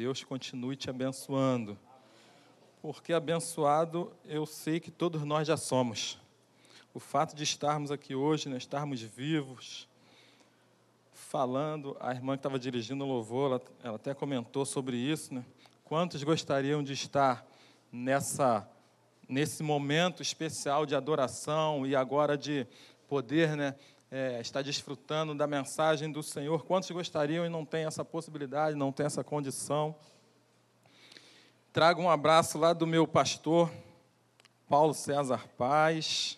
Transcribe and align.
Deus 0.00 0.24
continue 0.24 0.76
te 0.76 0.88
abençoando. 0.88 1.78
Porque 2.80 3.12
abençoado 3.12 4.10
eu 4.24 4.46
sei 4.46 4.80
que 4.80 4.90
todos 4.90 5.24
nós 5.24 5.46
já 5.46 5.58
somos. 5.58 6.18
O 6.94 6.98
fato 6.98 7.36
de 7.36 7.44
estarmos 7.44 7.90
aqui 7.90 8.14
hoje, 8.14 8.48
né, 8.48 8.56
estarmos 8.56 9.02
vivos, 9.02 9.86
falando, 11.12 11.98
a 12.00 12.14
irmã 12.14 12.32
que 12.32 12.38
estava 12.38 12.58
dirigindo 12.58 13.04
o 13.04 13.06
louvor, 13.06 13.50
ela, 13.50 13.62
ela 13.84 13.96
até 13.96 14.14
comentou 14.14 14.64
sobre 14.64 14.96
isso, 14.96 15.34
né? 15.34 15.44
Quantos 15.84 16.24
gostariam 16.24 16.82
de 16.82 16.94
estar 16.94 17.46
nessa 17.92 18.66
nesse 19.28 19.62
momento 19.62 20.22
especial 20.22 20.86
de 20.86 20.94
adoração 20.94 21.86
e 21.86 21.94
agora 21.94 22.38
de 22.38 22.66
poder, 23.06 23.54
né, 23.54 23.76
é, 24.10 24.40
estar 24.40 24.62
desfrutando 24.62 25.34
da 25.34 25.46
mensagem 25.46 26.10
do 26.10 26.22
Senhor? 26.22 26.64
Quantos 26.64 26.90
gostariam 26.90 27.46
e 27.46 27.48
não 27.48 27.64
têm 27.64 27.84
essa 27.84 28.04
possibilidade, 28.04 28.76
não 28.76 28.90
têm 28.90 29.06
essa 29.06 29.22
condição? 29.22 29.94
Trago 31.72 32.02
um 32.02 32.10
abraço 32.10 32.58
lá 32.58 32.72
do 32.72 32.86
meu 32.86 33.06
pastor, 33.06 33.70
Paulo 34.68 34.92
César 34.92 35.46
Paz, 35.56 36.36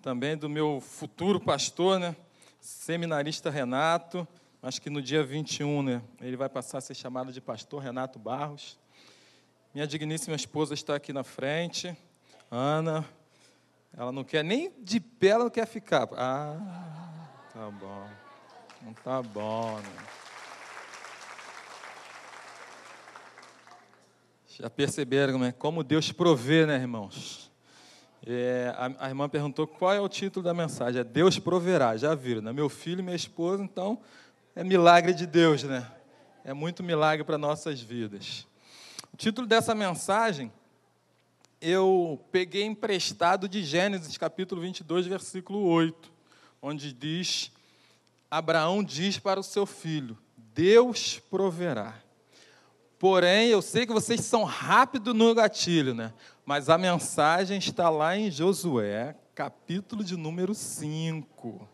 também 0.00 0.36
do 0.36 0.48
meu 0.48 0.80
futuro 0.80 1.38
pastor, 1.38 1.98
né, 1.98 2.16
seminarista 2.58 3.50
Renato, 3.50 4.26
acho 4.62 4.80
que 4.80 4.88
no 4.88 5.02
dia 5.02 5.22
21, 5.22 5.82
né, 5.82 6.02
ele 6.20 6.36
vai 6.36 6.48
passar 6.48 6.78
a 6.78 6.80
ser 6.80 6.94
chamado 6.94 7.32
de 7.32 7.40
pastor 7.40 7.82
Renato 7.82 8.18
Barros. 8.18 8.78
Minha 9.74 9.86
digníssima 9.86 10.36
esposa 10.36 10.74
está 10.74 10.96
aqui 10.96 11.12
na 11.12 11.22
frente, 11.22 11.96
Ana. 12.50 13.04
Ela 13.94 14.10
não 14.10 14.24
quer 14.24 14.42
nem 14.42 14.72
de 14.78 14.98
pé, 14.98 15.28
ela 15.28 15.44
não 15.44 15.50
quer 15.50 15.66
ficar. 15.66 16.08
Ah, 16.12 17.28
tá 17.52 17.70
bom. 17.70 18.08
Não 18.82 18.94
tá 18.94 19.22
bom, 19.22 19.76
né? 19.76 20.04
Já 24.58 24.70
perceberam 24.70 25.38
né? 25.38 25.52
como 25.52 25.84
Deus 25.84 26.10
provê, 26.10 26.66
né, 26.66 26.76
irmãos? 26.76 27.50
É, 28.24 28.72
a, 28.76 29.06
a, 29.06 29.08
irmã 29.08 29.28
perguntou 29.28 29.66
qual 29.66 29.92
é 29.92 30.00
o 30.00 30.08
título 30.08 30.44
da 30.44 30.54
mensagem. 30.54 31.00
É 31.00 31.04
Deus 31.04 31.38
proverá, 31.38 31.96
já 31.96 32.14
viram, 32.14 32.42
né? 32.42 32.52
Meu 32.52 32.68
filho 32.68 33.00
e 33.00 33.02
minha 33.02 33.16
esposa, 33.16 33.62
então, 33.62 34.00
é 34.54 34.62
milagre 34.62 35.12
de 35.12 35.26
Deus, 35.26 35.64
né? 35.64 35.86
É 36.44 36.52
muito 36.52 36.82
milagre 36.82 37.24
para 37.24 37.36
nossas 37.36 37.80
vidas. 37.80 38.46
O 39.12 39.16
título 39.16 39.46
dessa 39.46 39.74
mensagem 39.74 40.52
eu 41.62 42.20
peguei 42.32 42.64
emprestado 42.64 43.48
de 43.48 43.62
Gênesis, 43.62 44.18
capítulo 44.18 44.60
22, 44.60 45.06
versículo 45.06 45.64
8, 45.64 46.12
onde 46.60 46.92
diz: 46.92 47.52
Abraão 48.28 48.82
diz 48.82 49.16
para 49.20 49.38
o 49.38 49.44
seu 49.44 49.64
filho: 49.64 50.18
Deus 50.36 51.20
proverá. 51.30 51.94
Porém, 52.98 53.48
eu 53.48 53.62
sei 53.62 53.86
que 53.86 53.92
vocês 53.92 54.22
são 54.22 54.42
rápidos 54.42 55.14
no 55.14 55.32
gatilho, 55.34 55.94
né? 55.94 56.12
Mas 56.44 56.68
a 56.68 56.76
mensagem 56.76 57.58
está 57.58 57.88
lá 57.88 58.16
em 58.16 58.28
Josué, 58.28 59.16
capítulo 59.32 60.02
de 60.02 60.16
número 60.16 60.56
5. 60.56 61.68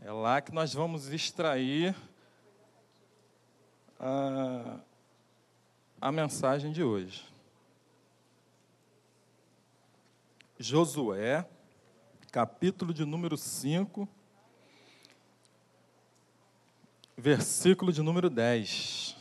É 0.00 0.10
lá 0.10 0.40
que 0.40 0.52
nós 0.54 0.72
vamos 0.72 1.08
extrair 1.08 1.94
a, 4.00 4.80
a 6.00 6.10
mensagem 6.10 6.72
de 6.72 6.82
hoje. 6.82 7.27
Josué, 10.60 11.46
capítulo 12.32 12.92
de 12.92 13.04
número 13.04 13.36
5, 13.36 14.08
versículo 17.16 17.92
de 17.92 18.02
número 18.02 18.28
10. 18.28 19.16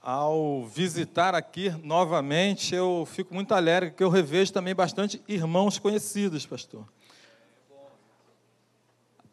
Ao 0.00 0.64
visitar 0.64 1.34
aqui 1.34 1.70
novamente, 1.82 2.72
eu 2.72 3.04
fico 3.04 3.34
muito 3.34 3.52
alegre, 3.52 3.90
porque 3.90 4.04
eu 4.04 4.08
revejo 4.08 4.52
também 4.52 4.74
bastante 4.74 5.20
irmãos 5.26 5.76
conhecidos, 5.76 6.46
pastor. 6.46 6.86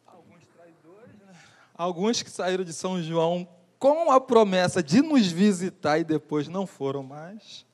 Alguns 0.04 0.44
traidores, 0.48 1.14
né? 1.14 1.36
Alguns 1.72 2.20
que 2.20 2.30
saíram 2.30 2.64
de 2.64 2.72
São 2.72 3.00
João 3.00 3.48
com 3.78 4.10
a 4.10 4.20
promessa 4.20 4.82
de 4.82 5.00
nos 5.00 5.26
visitar 5.28 5.98
e 5.98 6.04
depois 6.04 6.48
não 6.48 6.66
foram 6.66 7.02
mais. 7.02 7.66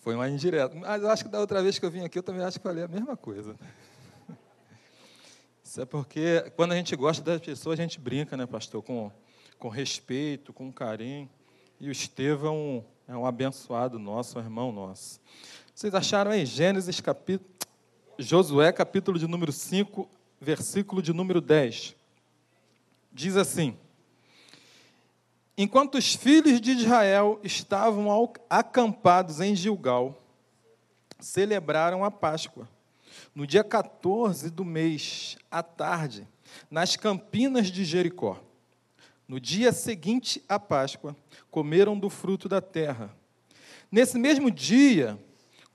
Foi 0.00 0.14
uma 0.16 0.28
indireta. 0.28 0.74
Mas 0.74 1.04
acho 1.04 1.24
que 1.24 1.30
da 1.30 1.38
outra 1.38 1.62
vez 1.62 1.78
que 1.78 1.86
eu 1.86 1.90
vim 1.90 2.04
aqui, 2.04 2.18
eu 2.18 2.22
também 2.22 2.42
acho 2.42 2.58
que 2.58 2.62
falei 2.62 2.82
a 2.82 2.88
mesma 2.88 3.16
coisa. 3.16 3.54
Isso 5.62 5.80
é 5.80 5.84
porque 5.84 6.52
quando 6.56 6.72
a 6.72 6.76
gente 6.76 6.94
gosta 6.96 7.22
das 7.22 7.40
pessoas, 7.40 7.78
a 7.78 7.82
gente 7.82 8.00
brinca, 8.00 8.36
né, 8.36 8.44
pastor? 8.44 8.82
Com, 8.82 9.12
com 9.58 9.68
respeito, 9.68 10.52
com 10.52 10.72
carinho. 10.72 11.30
E 11.78 11.88
o 11.88 11.92
Estevão 11.92 12.84
é 13.06 13.16
um 13.16 13.24
abençoado 13.24 13.98
nosso, 13.98 14.38
um 14.38 14.42
irmão 14.42 14.72
nosso. 14.72 15.20
Vocês 15.74 15.94
acharam 15.94 16.32
aí? 16.32 16.44
Gênesis 16.44 17.00
capítulo. 17.00 17.50
Josué, 18.18 18.72
capítulo 18.72 19.18
de 19.18 19.26
número 19.26 19.52
5, 19.52 20.08
versículo 20.42 21.00
de 21.00 21.12
número 21.12 21.40
10. 21.40 21.94
Diz 23.12 23.36
assim: 23.36 23.76
Enquanto 25.56 25.94
os 25.94 26.14
filhos 26.14 26.60
de 26.60 26.72
Israel 26.72 27.38
estavam 27.44 28.08
acampados 28.50 29.40
em 29.40 29.54
Gilgal, 29.54 30.20
celebraram 31.20 32.04
a 32.04 32.10
Páscoa. 32.10 32.68
No 33.34 33.46
dia 33.46 33.62
14 33.62 34.50
do 34.50 34.64
mês, 34.64 35.36
à 35.50 35.62
tarde, 35.62 36.26
nas 36.70 36.96
campinas 36.96 37.68
de 37.68 37.84
Jericó. 37.84 38.42
No 39.28 39.38
dia 39.38 39.72
seguinte 39.72 40.42
à 40.48 40.58
Páscoa, 40.58 41.16
comeram 41.50 41.98
do 41.98 42.10
fruto 42.10 42.48
da 42.48 42.60
terra. 42.60 43.14
Nesse 43.90 44.18
mesmo 44.18 44.50
dia, 44.50 45.18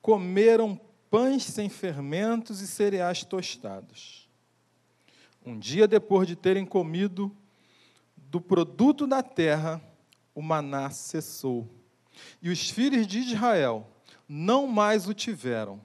comeram 0.02 0.80
pães 1.10 1.44
sem 1.44 1.70
fermentos 1.70 2.62
e 2.62 2.68
cereais 2.68 3.24
tostados. 3.24 4.17
Um 5.48 5.58
dia 5.58 5.88
depois 5.88 6.28
de 6.28 6.36
terem 6.36 6.66
comido 6.66 7.34
do 8.18 8.42
produto 8.42 9.08
da 9.08 9.24
terra, 9.24 9.82
o 10.36 10.42
maná 10.42 10.90
cessou. 10.90 11.66
E 12.42 12.50
os 12.50 12.70
filhos 12.70 13.08
de 13.08 13.20
Israel 13.20 13.88
não 14.28 14.68
mais 14.68 15.08
o 15.08 15.14
tiveram, 15.14 15.80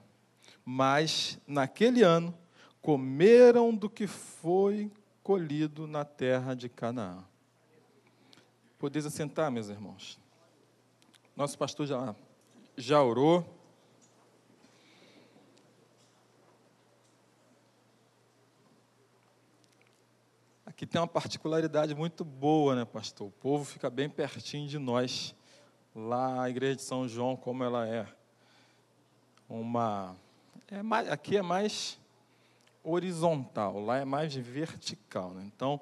mas 0.65 1.39
naquele 1.47 2.03
ano 2.03 2.37
comeram 2.81 3.73
do 3.73 3.89
que 3.89 4.05
foi 4.05 4.91
colhido 5.23 5.87
na 5.87 6.03
terra 6.03 6.53
de 6.53 6.67
Canaã. 6.67 7.23
Podeis 8.77 9.05
assentar, 9.05 9.49
meus 9.49 9.69
irmãos. 9.69 10.19
Nosso 11.37 11.57
pastor 11.57 11.87
já, 11.87 12.13
já 12.75 13.01
orou. 13.01 13.62
Aqui 20.73 20.87
tem 20.87 20.99
uma 20.99 21.07
particularidade 21.07 21.93
muito 21.93 22.25
boa, 22.25 22.75
né, 22.75 22.83
pastor? 22.83 23.27
O 23.27 23.31
povo 23.31 23.63
fica 23.63 23.91
bem 23.91 24.09
pertinho 24.09 24.67
de 24.67 24.79
nós. 24.79 25.35
Lá 25.95 26.41
a 26.41 26.49
igreja 26.49 26.77
de 26.77 26.81
São 26.81 27.07
João, 27.07 27.35
como 27.35 27.63
ela 27.63 27.87
é 27.87 28.07
uma. 29.47 30.15
É 30.67 30.81
mais, 30.81 31.07
aqui 31.11 31.37
é 31.37 31.43
mais 31.43 31.99
horizontal, 32.83 33.79
lá 33.79 33.97
é 33.97 34.03
mais 34.03 34.33
vertical. 34.33 35.29
Né? 35.29 35.43
Então, 35.55 35.79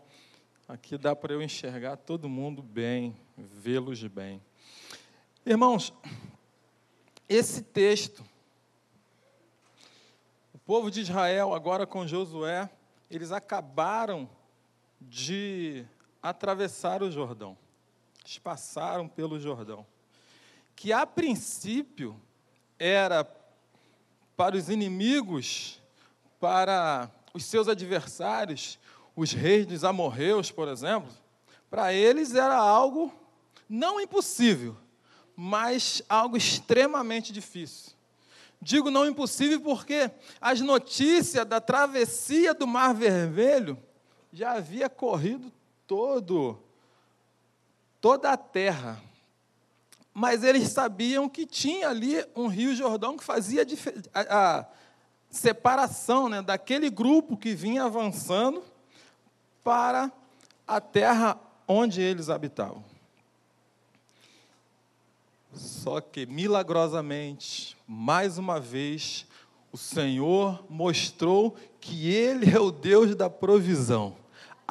aqui 0.67 0.97
dá 0.97 1.15
para 1.15 1.31
eu 1.31 1.41
enxergar 1.41 1.95
todo 1.95 2.27
mundo 2.27 2.61
bem, 2.61 3.15
vê-los 3.37 4.05
bem. 4.07 4.41
Irmãos, 5.45 5.93
esse 7.29 7.61
texto, 7.61 8.25
o 10.53 10.59
povo 10.59 10.91
de 10.91 10.99
Israel, 10.99 11.53
agora 11.53 11.87
com 11.87 12.05
Josué, 12.05 12.69
eles 13.09 13.31
acabaram 13.31 14.29
de 15.01 15.83
atravessar 16.21 17.01
o 17.01 17.11
Jordão. 17.11 17.57
Eles 18.23 18.37
passaram 18.37 19.07
pelo 19.07 19.39
Jordão. 19.39 19.85
Que 20.75 20.93
a 20.93 21.05
princípio 21.05 22.19
era 22.77 23.25
para 24.37 24.55
os 24.55 24.69
inimigos, 24.69 25.81
para 26.39 27.09
os 27.33 27.45
seus 27.45 27.67
adversários, 27.67 28.79
os 29.15 29.33
reis 29.33 29.65
dos 29.65 29.83
amorreus, 29.83 30.51
por 30.51 30.67
exemplo, 30.67 31.11
para 31.69 31.93
eles 31.93 32.35
era 32.35 32.55
algo 32.55 33.13
não 33.67 33.99
impossível, 33.99 34.75
mas 35.35 36.01
algo 36.09 36.37
extremamente 36.37 37.31
difícil. 37.31 37.93
Digo 38.61 38.91
não 38.91 39.07
impossível 39.07 39.59
porque 39.61 40.11
as 40.39 40.61
notícias 40.61 41.45
da 41.45 41.59
travessia 41.59 42.53
do 42.53 42.67
Mar 42.67 42.93
Vermelho 42.93 43.77
já 44.31 44.53
havia 44.53 44.89
corrido 44.89 45.51
todo 45.85 46.57
toda 48.01 48.31
a 48.31 48.37
terra. 48.37 49.01
Mas 50.13 50.43
eles 50.43 50.69
sabiam 50.69 51.29
que 51.29 51.45
tinha 51.45 51.87
ali 51.89 52.25
um 52.35 52.47
rio 52.47 52.75
Jordão 52.75 53.15
que 53.15 53.23
fazia 53.23 53.65
a, 54.13 54.65
separação 55.29 56.27
né, 56.27 56.41
daquele 56.41 56.89
grupo 56.89 57.37
que 57.37 57.53
vinha 57.53 57.85
avançando 57.85 58.61
para 59.63 60.11
a 60.67 60.81
terra 60.81 61.39
onde 61.65 62.01
eles 62.01 62.29
habitavam. 62.29 62.83
Só 65.53 66.01
que, 66.01 66.25
milagrosamente, 66.25 67.77
mais 67.87 68.37
uma 68.37 68.59
vez, 68.59 69.25
o 69.71 69.77
Senhor 69.77 70.65
mostrou 70.69 71.55
que 71.79 72.09
Ele 72.09 72.53
é 72.53 72.59
o 72.59 72.71
Deus 72.71 73.15
da 73.15 73.29
provisão. 73.29 74.20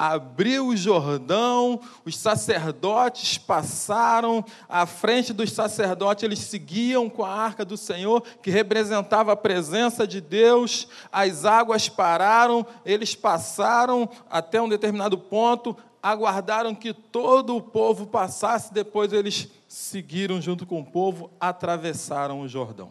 Abriu 0.03 0.69
o 0.69 0.75
Jordão, 0.75 1.79
os 2.03 2.17
sacerdotes 2.17 3.37
passaram, 3.37 4.43
à 4.67 4.87
frente 4.87 5.31
dos 5.31 5.51
sacerdotes, 5.51 6.23
eles 6.23 6.39
seguiam 6.39 7.07
com 7.07 7.23
a 7.23 7.29
arca 7.29 7.63
do 7.63 7.77
Senhor, 7.77 8.23
que 8.41 8.49
representava 8.49 9.33
a 9.33 9.35
presença 9.35 10.07
de 10.07 10.19
Deus, 10.19 10.87
as 11.11 11.45
águas 11.45 11.87
pararam, 11.87 12.65
eles 12.83 13.13
passaram 13.13 14.09
até 14.27 14.59
um 14.59 14.67
determinado 14.67 15.19
ponto, 15.19 15.77
aguardaram 16.01 16.73
que 16.73 16.95
todo 16.95 17.55
o 17.55 17.61
povo 17.61 18.07
passasse, 18.07 18.73
depois 18.73 19.13
eles 19.13 19.49
seguiram 19.67 20.41
junto 20.41 20.65
com 20.65 20.79
o 20.79 20.83
povo, 20.83 21.29
atravessaram 21.39 22.41
o 22.41 22.47
Jordão. 22.47 22.89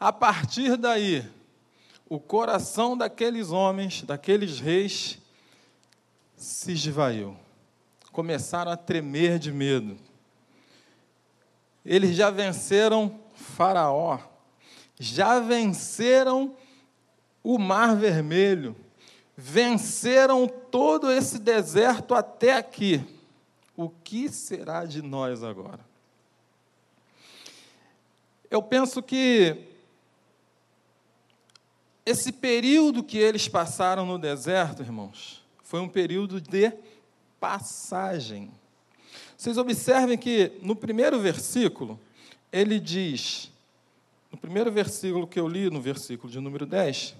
A 0.00 0.12
partir 0.12 0.76
daí, 0.76 1.24
o 2.10 2.18
coração 2.18 2.96
daqueles 2.96 3.52
homens, 3.52 4.02
daqueles 4.02 4.58
reis, 4.58 5.16
se 6.36 6.72
esvaiu. 6.72 7.36
Começaram 8.10 8.72
a 8.72 8.76
tremer 8.76 9.38
de 9.38 9.52
medo. 9.52 9.96
Eles 11.86 12.16
já 12.16 12.28
venceram 12.28 13.20
Faraó, 13.32 14.18
já 14.98 15.38
venceram 15.38 16.56
o 17.44 17.56
Mar 17.56 17.94
Vermelho, 17.94 18.74
venceram 19.36 20.48
todo 20.48 21.12
esse 21.12 21.38
deserto 21.38 22.12
até 22.12 22.56
aqui. 22.56 23.00
O 23.76 23.88
que 23.88 24.28
será 24.28 24.84
de 24.84 25.00
nós 25.00 25.44
agora? 25.44 25.88
Eu 28.50 28.60
penso 28.60 29.00
que 29.00 29.69
esse 32.04 32.32
período 32.32 33.02
que 33.02 33.18
eles 33.18 33.48
passaram 33.48 34.06
no 34.06 34.18
deserto, 34.18 34.82
irmãos, 34.82 35.44
foi 35.62 35.80
um 35.80 35.88
período 35.88 36.40
de 36.40 36.72
passagem. 37.38 38.50
Vocês 39.36 39.56
observem 39.56 40.18
que 40.18 40.52
no 40.62 40.74
primeiro 40.74 41.18
versículo, 41.20 41.98
ele 42.52 42.80
diz, 42.80 43.50
no 44.30 44.38
primeiro 44.38 44.70
versículo 44.70 45.26
que 45.26 45.38
eu 45.38 45.48
li, 45.48 45.70
no 45.70 45.80
versículo 45.80 46.30
de 46.30 46.40
número 46.40 46.66
10, 46.66 47.16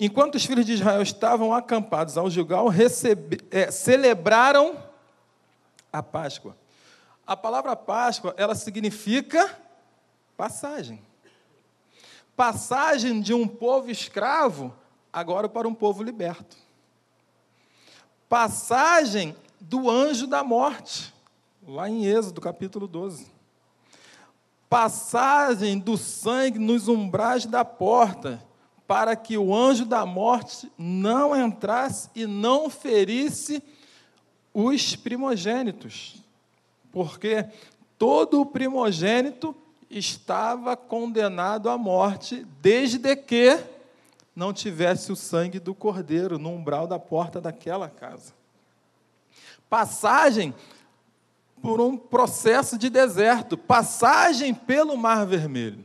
Enquanto 0.00 0.36
os 0.36 0.44
filhos 0.44 0.64
de 0.64 0.74
Israel 0.74 1.02
estavam 1.02 1.52
acampados 1.52 2.16
ao 2.16 2.30
Gilgal, 2.30 2.68
recebe, 2.68 3.40
é, 3.50 3.68
celebraram 3.70 4.76
a 5.92 6.00
Páscoa. 6.00 6.56
A 7.26 7.36
palavra 7.36 7.74
Páscoa, 7.74 8.32
ela 8.36 8.54
significa 8.54 9.58
passagem. 10.36 11.02
Passagem 12.38 13.20
de 13.20 13.34
um 13.34 13.48
povo 13.48 13.90
escravo 13.90 14.72
agora 15.12 15.48
para 15.48 15.66
um 15.66 15.74
povo 15.74 16.04
liberto. 16.04 16.56
Passagem 18.28 19.34
do 19.60 19.90
anjo 19.90 20.24
da 20.24 20.44
morte, 20.44 21.12
lá 21.66 21.90
em 21.90 22.06
Êxodo 22.06 22.40
capítulo 22.40 22.86
12. 22.86 23.26
Passagem 24.70 25.80
do 25.80 25.96
sangue 25.96 26.60
nos 26.60 26.86
umbrais 26.86 27.44
da 27.44 27.64
porta, 27.64 28.40
para 28.86 29.16
que 29.16 29.36
o 29.36 29.52
anjo 29.52 29.84
da 29.84 30.06
morte 30.06 30.70
não 30.78 31.34
entrasse 31.36 32.08
e 32.14 32.24
não 32.24 32.70
ferisse 32.70 33.60
os 34.54 34.94
primogênitos. 34.94 36.22
Porque 36.92 37.48
todo 37.98 38.46
primogênito 38.46 39.56
estava 39.90 40.76
condenado 40.76 41.68
à 41.68 41.78
morte, 41.78 42.46
desde 42.60 43.16
que 43.16 43.58
não 44.34 44.52
tivesse 44.52 45.10
o 45.10 45.16
sangue 45.16 45.58
do 45.58 45.74
cordeiro 45.74 46.38
no 46.38 46.50
umbral 46.50 46.86
da 46.86 46.98
porta 46.98 47.40
daquela 47.40 47.88
casa. 47.88 48.32
Passagem 49.68 50.54
por 51.60 51.80
um 51.80 51.96
processo 51.96 52.78
de 52.78 52.88
deserto, 52.88 53.56
passagem 53.56 54.54
pelo 54.54 54.96
Mar 54.96 55.26
Vermelho. 55.26 55.84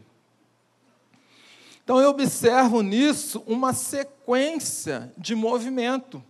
Então 1.84 2.00
eu 2.00 2.10
observo 2.10 2.82
nisso 2.82 3.44
uma 3.46 3.74
sequência 3.74 5.12
de 5.18 5.36
movimento. 5.36 6.24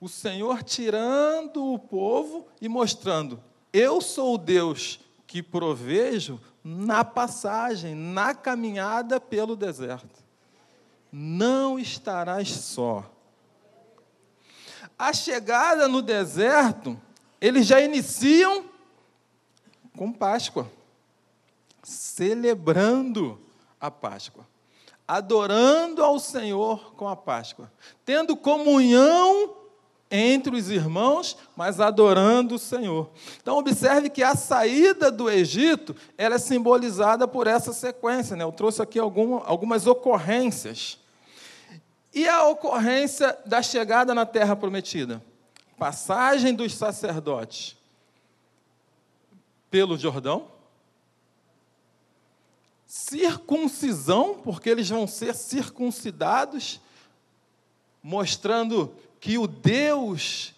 O 0.00 0.08
Senhor 0.08 0.62
tirando 0.62 1.72
o 1.72 1.78
povo 1.78 2.46
e 2.60 2.68
mostrando: 2.68 3.42
eu 3.72 4.00
sou 4.00 4.34
o 4.34 4.38
Deus 4.38 5.00
que 5.26 5.42
provejo 5.42 6.40
na 6.70 7.02
passagem, 7.02 7.94
na 7.94 8.34
caminhada 8.34 9.18
pelo 9.18 9.56
deserto. 9.56 10.22
Não 11.10 11.78
estarás 11.78 12.50
só. 12.50 13.10
A 14.98 15.14
chegada 15.14 15.88
no 15.88 16.02
deserto, 16.02 17.00
eles 17.40 17.66
já 17.66 17.80
iniciam 17.80 18.66
com 19.96 20.12
Páscoa, 20.12 20.70
celebrando 21.82 23.40
a 23.80 23.90
Páscoa, 23.90 24.46
adorando 25.06 26.04
ao 26.04 26.18
Senhor 26.18 26.92
com 26.96 27.08
a 27.08 27.16
Páscoa, 27.16 27.72
tendo 28.04 28.36
comunhão 28.36 29.56
entre 30.10 30.56
os 30.56 30.70
irmãos, 30.70 31.36
mas 31.54 31.80
adorando 31.80 32.54
o 32.54 32.58
Senhor. 32.58 33.10
Então 33.40 33.58
observe 33.58 34.08
que 34.08 34.22
a 34.22 34.34
saída 34.34 35.10
do 35.10 35.28
Egito 35.28 35.94
ela 36.16 36.36
é 36.36 36.38
simbolizada 36.38 37.28
por 37.28 37.46
essa 37.46 37.72
sequência. 37.72 38.34
Né? 38.34 38.44
Eu 38.44 38.52
trouxe 38.52 38.80
aqui 38.80 38.98
algum, 38.98 39.36
algumas 39.44 39.86
ocorrências. 39.86 40.98
E 42.14 42.26
a 42.26 42.44
ocorrência 42.44 43.36
da 43.44 43.60
chegada 43.60 44.14
na 44.14 44.24
terra 44.24 44.56
prometida? 44.56 45.22
Passagem 45.78 46.54
dos 46.54 46.74
sacerdotes 46.74 47.76
pelo 49.70 49.98
Jordão, 49.98 50.48
circuncisão, 52.86 54.40
porque 54.42 54.70
eles 54.70 54.88
vão 54.88 55.06
ser 55.06 55.34
circuncidados, 55.34 56.80
mostrando 58.02 58.94
que 59.20 59.38
o 59.38 59.46
Deus 59.46 60.54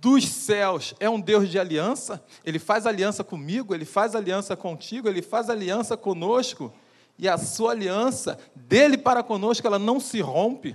dos 0.00 0.26
céus 0.26 0.94
é 0.98 1.08
um 1.10 1.20
Deus 1.20 1.48
de 1.48 1.58
aliança, 1.58 2.24
ele 2.44 2.58
faz 2.58 2.86
aliança 2.86 3.22
comigo, 3.22 3.74
ele 3.74 3.84
faz 3.84 4.14
aliança 4.14 4.56
contigo, 4.56 5.08
ele 5.08 5.20
faz 5.20 5.50
aliança 5.50 5.96
conosco, 5.96 6.72
e 7.18 7.28
a 7.28 7.36
sua 7.36 7.72
aliança 7.72 8.38
dele 8.54 8.96
para 8.96 9.22
conosco, 9.22 9.66
ela 9.66 9.78
não 9.78 10.00
se 10.00 10.20
rompe. 10.20 10.74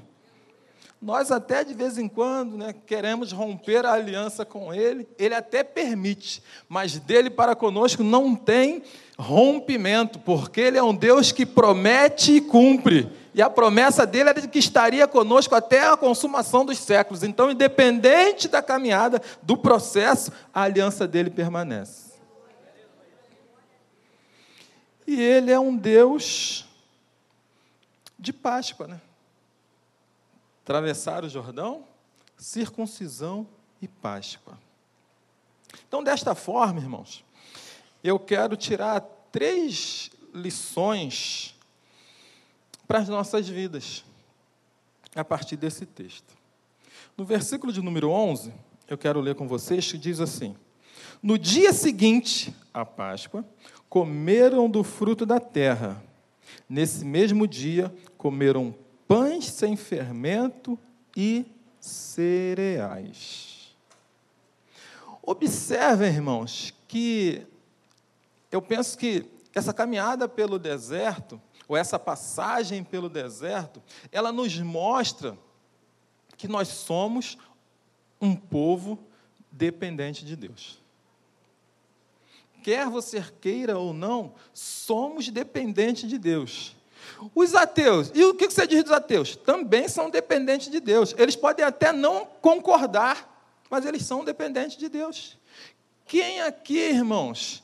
Nós 1.06 1.30
até 1.30 1.64
de 1.64 1.76
vez 1.76 2.00
em 2.00 2.08
quando 2.08 2.58
né, 2.58 2.74
queremos 2.74 3.32
romper 3.32 3.86
a 3.86 3.94
aliança 3.94 4.44
com 4.44 4.74
Ele, 4.74 5.08
Ele 5.20 5.36
até 5.36 5.64
permite, 5.64 6.42
mas 6.68 6.98
dele 6.98 7.30
para 7.30 7.56
conosco 7.56 8.04
não 8.04 8.36
tem 8.36 8.82
rompimento, 9.16 10.18
porque 10.18 10.60
Ele 10.60 10.80
é 10.80 10.84
um 10.84 10.96
Deus 10.96 11.32
que 11.32 11.46
promete 11.46 12.32
e 12.32 12.42
cumpre. 12.42 13.08
E 13.36 13.42
a 13.44 13.52
promessa 13.52 14.04
dele 14.04 14.30
era 14.30 14.42
de 14.42 14.48
que 14.48 14.58
estaria 14.58 15.08
conosco 15.08 15.54
até 15.54 15.88
a 15.88 15.96
consumação 15.96 16.66
dos 16.66 16.80
séculos. 16.80 17.22
Então, 17.22 17.52
independente 17.52 18.48
da 18.48 18.64
caminhada, 18.64 19.22
do 19.44 19.56
processo, 19.56 20.32
a 20.52 20.64
aliança 20.64 21.08
dele 21.08 21.30
permanece. 21.30 22.14
E 25.06 25.22
ele 25.22 25.52
é 25.52 25.60
um 25.60 25.78
Deus 25.78 26.66
de 28.18 28.34
Páscoa, 28.34 28.88
né? 28.88 29.00
Atravessar 30.66 31.24
o 31.24 31.30
Jordão, 31.30 31.86
circuncisão 32.36 33.48
e 33.80 33.88
Páscoa. 33.88 34.58
Então, 35.88 36.04
desta 36.04 36.34
forma, 36.34 36.80
irmãos, 36.80 37.24
eu 38.04 38.18
quero 38.18 38.58
tirar 38.58 39.00
três 39.32 40.10
lições 40.34 41.56
para 42.88 42.98
as 42.98 43.08
nossas 43.08 43.48
vidas 43.48 44.04
a 45.16 45.24
partir 45.24 45.56
desse 45.56 45.86
texto. 45.86 46.34
No 47.16 47.26
versículo 47.26 47.72
de 47.72 47.80
número 47.80 48.10
11, 48.10 48.52
eu 48.88 48.98
quero 48.98 49.22
ler 49.22 49.36
com 49.36 49.48
vocês, 49.48 49.92
que 49.92 50.00
diz 50.00 50.20
assim: 50.20 50.56
No 51.22 51.38
dia 51.38 51.74
seguinte 51.74 52.56
à 52.74 52.84
Páscoa, 52.84 53.46
comeram 53.88 54.68
do 54.68 54.84
fruto 54.84 55.28
da 55.28 55.40
terra. 55.40 56.04
Nesse 56.68 57.06
mesmo 57.06 57.48
dia, 57.48 57.94
comeram 58.18 58.74
pães 59.08 59.46
sem 59.46 59.76
fermento 59.76 60.78
e 61.16 61.46
cereais. 61.80 63.76
Observem, 65.22 66.10
irmãos, 66.10 66.74
que 66.88 67.46
eu 68.52 68.62
penso 68.62 68.98
que 68.98 69.26
essa 69.54 69.74
caminhada 69.74 70.28
pelo 70.28 70.60
deserto, 70.60 71.42
ou 71.68 71.76
essa 71.76 71.98
passagem 71.98 72.84
pelo 72.84 73.10
deserto, 73.10 73.82
ela 74.12 74.32
nos 74.32 74.60
mostra 74.60 75.38
que 76.38 76.48
nós 76.48 76.68
somos 76.68 77.38
um 78.20 78.36
povo 78.36 79.00
dependente 79.52 80.26
de 80.26 80.36
Deus. 80.36 80.80
Quer 82.62 82.90
você 82.90 83.24
queira 83.40 83.78
ou 83.78 83.94
não, 83.94 84.34
somos 84.54 85.30
dependentes 85.30 86.10
de 86.10 86.18
Deus. 86.18 86.75
Os 87.34 87.56
ateus, 87.56 88.12
e 88.14 88.24
o 88.24 88.34
que 88.34 88.50
você 88.50 88.68
diz 88.68 88.84
dos 88.84 88.92
ateus? 88.92 89.36
Também 89.36 89.88
são 89.88 90.10
dependentes 90.10 90.70
de 90.70 90.80
Deus. 90.80 91.14
Eles 91.18 91.36
podem 91.36 91.66
até 91.66 91.92
não 91.92 92.26
concordar, 92.42 93.54
mas 93.70 93.86
eles 93.86 94.04
são 94.04 94.24
dependentes 94.24 94.78
de 94.78 94.90
Deus. 94.90 95.38
Quem 96.06 96.42
aqui, 96.42 96.78
irmãos, 96.78 97.64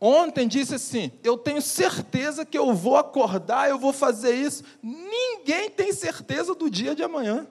ontem 0.00 0.48
disse 0.48 0.74
assim: 0.74 1.12
Eu 1.22 1.38
tenho 1.38 1.62
certeza 1.62 2.44
que 2.44 2.58
eu 2.58 2.74
vou 2.74 2.96
acordar, 2.96 3.68
eu 3.70 3.78
vou 3.78 3.92
fazer 3.92 4.34
isso. 4.34 4.64
Ninguém 4.82 5.70
tem 5.70 5.92
certeza 5.92 6.54
do 6.54 6.70
dia 6.70 6.94
de 6.94 7.02
amanhã. 7.02 7.46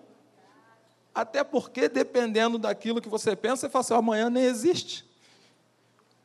Até 1.13 1.43
porque, 1.43 1.89
dependendo 1.89 2.57
daquilo 2.57 3.01
que 3.01 3.09
você 3.09 3.35
pensa, 3.35 3.57
você 3.57 3.69
fala 3.69 3.81
assim: 3.81 3.93
amanhã 3.93 4.29
nem 4.29 4.43
existe. 4.43 5.05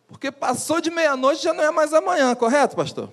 Porque 0.06 0.30
passou 0.30 0.80
de 0.80 0.90
meia-noite 0.90 1.42
já 1.42 1.52
não 1.52 1.64
é 1.64 1.70
mais 1.70 1.92
amanhã, 1.92 2.34
correto, 2.34 2.76
pastor? 2.76 3.10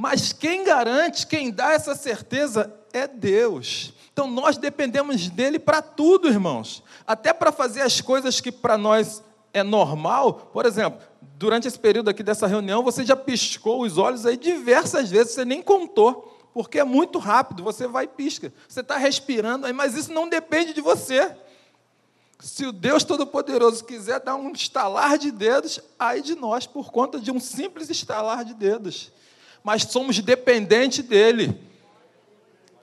Mas 0.00 0.32
quem 0.32 0.62
garante, 0.62 1.26
quem 1.26 1.50
dá 1.50 1.72
essa 1.72 1.92
certeza 1.92 2.72
é 2.92 3.08
Deus. 3.08 3.92
Então 4.12 4.30
nós 4.30 4.56
dependemos 4.56 5.28
dele 5.28 5.58
para 5.58 5.82
tudo, 5.82 6.28
irmãos. 6.28 6.84
Até 7.04 7.32
para 7.32 7.50
fazer 7.50 7.80
as 7.80 8.00
coisas 8.00 8.40
que 8.40 8.52
para 8.52 8.78
nós 8.78 9.24
é 9.52 9.64
normal. 9.64 10.50
Por 10.52 10.66
exemplo, 10.66 11.00
durante 11.36 11.66
esse 11.66 11.76
período 11.76 12.10
aqui 12.10 12.22
dessa 12.22 12.46
reunião, 12.46 12.84
você 12.84 13.04
já 13.04 13.16
piscou 13.16 13.82
os 13.82 13.98
olhos 13.98 14.24
aí 14.24 14.36
diversas 14.36 15.10
vezes, 15.10 15.34
você 15.34 15.44
nem 15.44 15.60
contou 15.60 16.38
porque 16.54 16.78
é 16.78 16.84
muito 16.84 17.18
rápido, 17.18 17.64
você 17.64 17.88
vai 17.88 18.04
e 18.04 18.08
pisca. 18.08 18.52
Você 18.68 18.80
está 18.80 18.96
respirando 18.96 19.66
aí, 19.66 19.72
mas 19.72 19.96
isso 19.96 20.12
não 20.12 20.28
depende 20.28 20.72
de 20.72 20.80
você. 20.80 21.36
Se 22.38 22.64
o 22.66 22.70
Deus 22.70 23.02
Todo-Poderoso 23.02 23.84
quiser 23.84 24.20
dar 24.20 24.36
um 24.36 24.52
estalar 24.52 25.18
de 25.18 25.32
dedos, 25.32 25.80
aí 25.98 26.22
de 26.22 26.36
nós, 26.36 26.68
por 26.68 26.92
conta 26.92 27.18
de 27.18 27.32
um 27.32 27.40
simples 27.40 27.90
estalar 27.90 28.44
de 28.44 28.54
dedos. 28.54 29.10
Mas 29.68 29.82
somos 29.82 30.18
dependentes 30.20 31.04
dele 31.04 31.54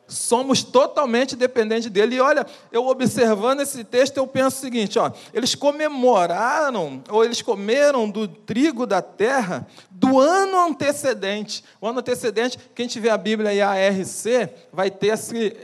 somos 0.08 0.62
totalmente 0.62 1.36
dependentes 1.36 1.90
dele. 1.90 2.18
E 2.18 2.22
olha, 2.22 2.46
eu 2.72 2.86
observando 2.86 3.62
esse 3.62 3.84
texto, 3.84 4.18
eu 4.18 4.28
penso 4.28 4.58
o 4.58 4.60
seguinte: 4.60 5.00
ó, 5.00 5.12
eles 5.34 5.56
comemoraram, 5.56 7.02
ou 7.10 7.26
eles 7.26 7.42
comeram 7.42 8.08
do 8.08 8.28
trigo 8.28 8.86
da 8.86 9.02
terra 9.02 9.66
do 9.90 10.20
ano 10.20 10.60
antecedente. 10.60 11.64
O 11.82 11.88
ano 11.88 12.02
antecedente, 12.02 12.60
quem 12.76 12.86
tiver 12.86 13.10
a 13.10 13.18
Bíblia 13.18 13.52
e 13.52 13.62
a 13.62 13.72
ARC, 13.72 14.52
vai 14.72 14.92
ter 14.92 15.08
esse, 15.08 15.58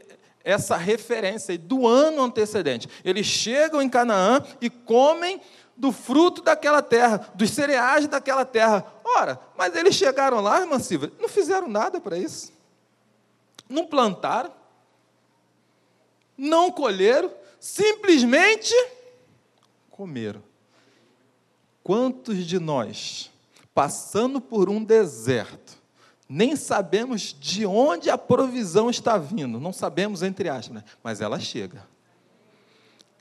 essa 0.43 0.75
referência 0.75 1.55
do 1.55 1.87
ano 1.87 2.23
antecedente. 2.23 2.89
Eles 3.05 3.27
chegam 3.27 3.79
em 3.79 3.87
Canaã 3.87 4.41
e 4.59 4.71
comem 4.71 5.39
do 5.81 5.91
fruto 5.91 6.41
daquela 6.41 6.81
terra, 6.81 7.29
dos 7.35 7.49
cereais 7.49 8.07
daquela 8.07 8.45
terra. 8.45 8.85
Ora, 9.03 9.37
mas 9.57 9.75
eles 9.75 9.95
chegaram 9.95 10.39
lá, 10.39 10.61
irmã 10.61 10.79
Silvia, 10.79 11.11
não 11.19 11.27
fizeram 11.27 11.67
nada 11.67 11.99
para 11.99 12.17
isso 12.17 12.61
não 13.71 13.85
plantaram, 13.87 14.51
não 16.37 16.71
colheram, 16.71 17.31
simplesmente 17.59 18.73
comeram. 19.89 20.43
Quantos 21.83 22.45
de 22.45 22.59
nós, 22.59 23.31
passando 23.73 24.39
por 24.39 24.69
um 24.69 24.83
deserto, 24.83 25.79
nem 26.29 26.55
sabemos 26.55 27.35
de 27.37 27.65
onde 27.65 28.09
a 28.09 28.17
provisão 28.17 28.89
está 28.89 29.17
vindo, 29.17 29.59
não 29.59 29.73
sabemos, 29.73 30.21
entre 30.21 30.47
aspas, 30.47 30.75
né? 30.75 30.83
mas 31.03 31.21
ela 31.21 31.39
chega 31.39 31.89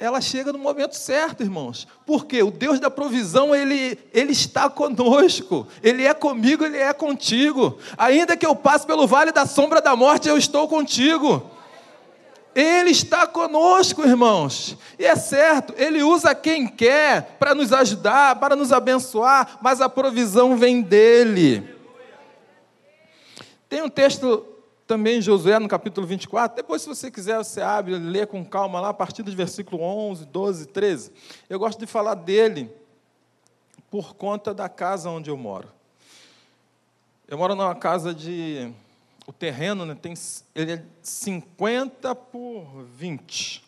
ela 0.00 0.18
chega 0.18 0.50
no 0.50 0.58
momento 0.58 0.96
certo, 0.96 1.42
irmãos. 1.42 1.86
Porque 2.06 2.42
o 2.42 2.50
Deus 2.50 2.80
da 2.80 2.90
provisão, 2.90 3.54
ele, 3.54 3.98
ele 4.14 4.32
está 4.32 4.70
conosco. 4.70 5.68
Ele 5.82 6.06
é 6.06 6.14
comigo, 6.14 6.64
ele 6.64 6.78
é 6.78 6.90
contigo. 6.94 7.78
Ainda 7.98 8.34
que 8.34 8.46
eu 8.46 8.56
passe 8.56 8.86
pelo 8.86 9.06
vale 9.06 9.30
da 9.30 9.44
sombra 9.44 9.78
da 9.82 9.94
morte, 9.94 10.26
eu 10.26 10.38
estou 10.38 10.66
contigo. 10.66 11.50
Ele 12.54 12.90
está 12.90 13.26
conosco, 13.26 14.02
irmãos. 14.02 14.74
E 14.98 15.04
é 15.04 15.14
certo, 15.14 15.74
ele 15.76 16.02
usa 16.02 16.34
quem 16.34 16.66
quer 16.66 17.36
para 17.38 17.54
nos 17.54 17.70
ajudar, 17.70 18.36
para 18.36 18.56
nos 18.56 18.72
abençoar, 18.72 19.58
mas 19.60 19.82
a 19.82 19.88
provisão 19.88 20.56
vem 20.56 20.80
dele. 20.80 21.76
Tem 23.68 23.82
um 23.82 23.88
texto 23.90 24.46
também 24.90 25.22
Josué, 25.22 25.56
no 25.60 25.68
capítulo 25.68 26.04
24. 26.04 26.56
Depois, 26.56 26.82
se 26.82 26.88
você 26.88 27.12
quiser, 27.12 27.38
você 27.38 27.60
abre, 27.60 27.96
lê 27.96 28.26
com 28.26 28.44
calma 28.44 28.80
lá, 28.80 28.88
a 28.88 28.94
partir 28.94 29.22
do 29.22 29.30
versículo 29.30 29.80
11, 29.80 30.26
12, 30.26 30.66
13. 30.66 31.12
Eu 31.48 31.60
gosto 31.60 31.78
de 31.78 31.86
falar 31.86 32.14
dele 32.14 32.68
por 33.88 34.16
conta 34.16 34.52
da 34.52 34.68
casa 34.68 35.08
onde 35.08 35.30
eu 35.30 35.36
moro. 35.36 35.68
Eu 37.28 37.38
moro 37.38 37.54
numa 37.54 37.72
casa 37.72 38.12
de. 38.12 38.72
O 39.28 39.32
terreno 39.32 39.86
né, 39.86 39.94
tem, 39.94 40.12
ele 40.56 40.72
é 40.72 40.84
50 41.00 42.12
por 42.16 42.82
20. 42.82 43.62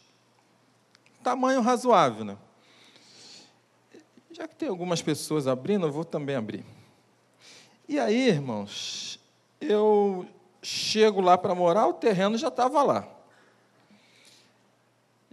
Tamanho 1.23 1.61
razoável, 1.61 2.25
né? 2.25 2.37
Já 4.33 4.49
que 4.49 4.57
tem 4.57 4.69
algumas 4.69 5.00
pessoas 5.00 5.47
abrindo, 5.47 5.87
eu 5.87 5.93
vou 5.93 6.05
também 6.05 6.35
abrir. 6.35 6.64
E 7.88 7.97
aí, 8.00 8.26
irmãos, 8.26 9.21
eu 9.61 10.26
chego 10.62 11.21
lá 11.21 11.37
para 11.37 11.54
morar, 11.54 11.87
o 11.88 11.95
terreno 11.95 12.38
já 12.38 12.49
estava 12.49 12.83
lá. 12.83 13.07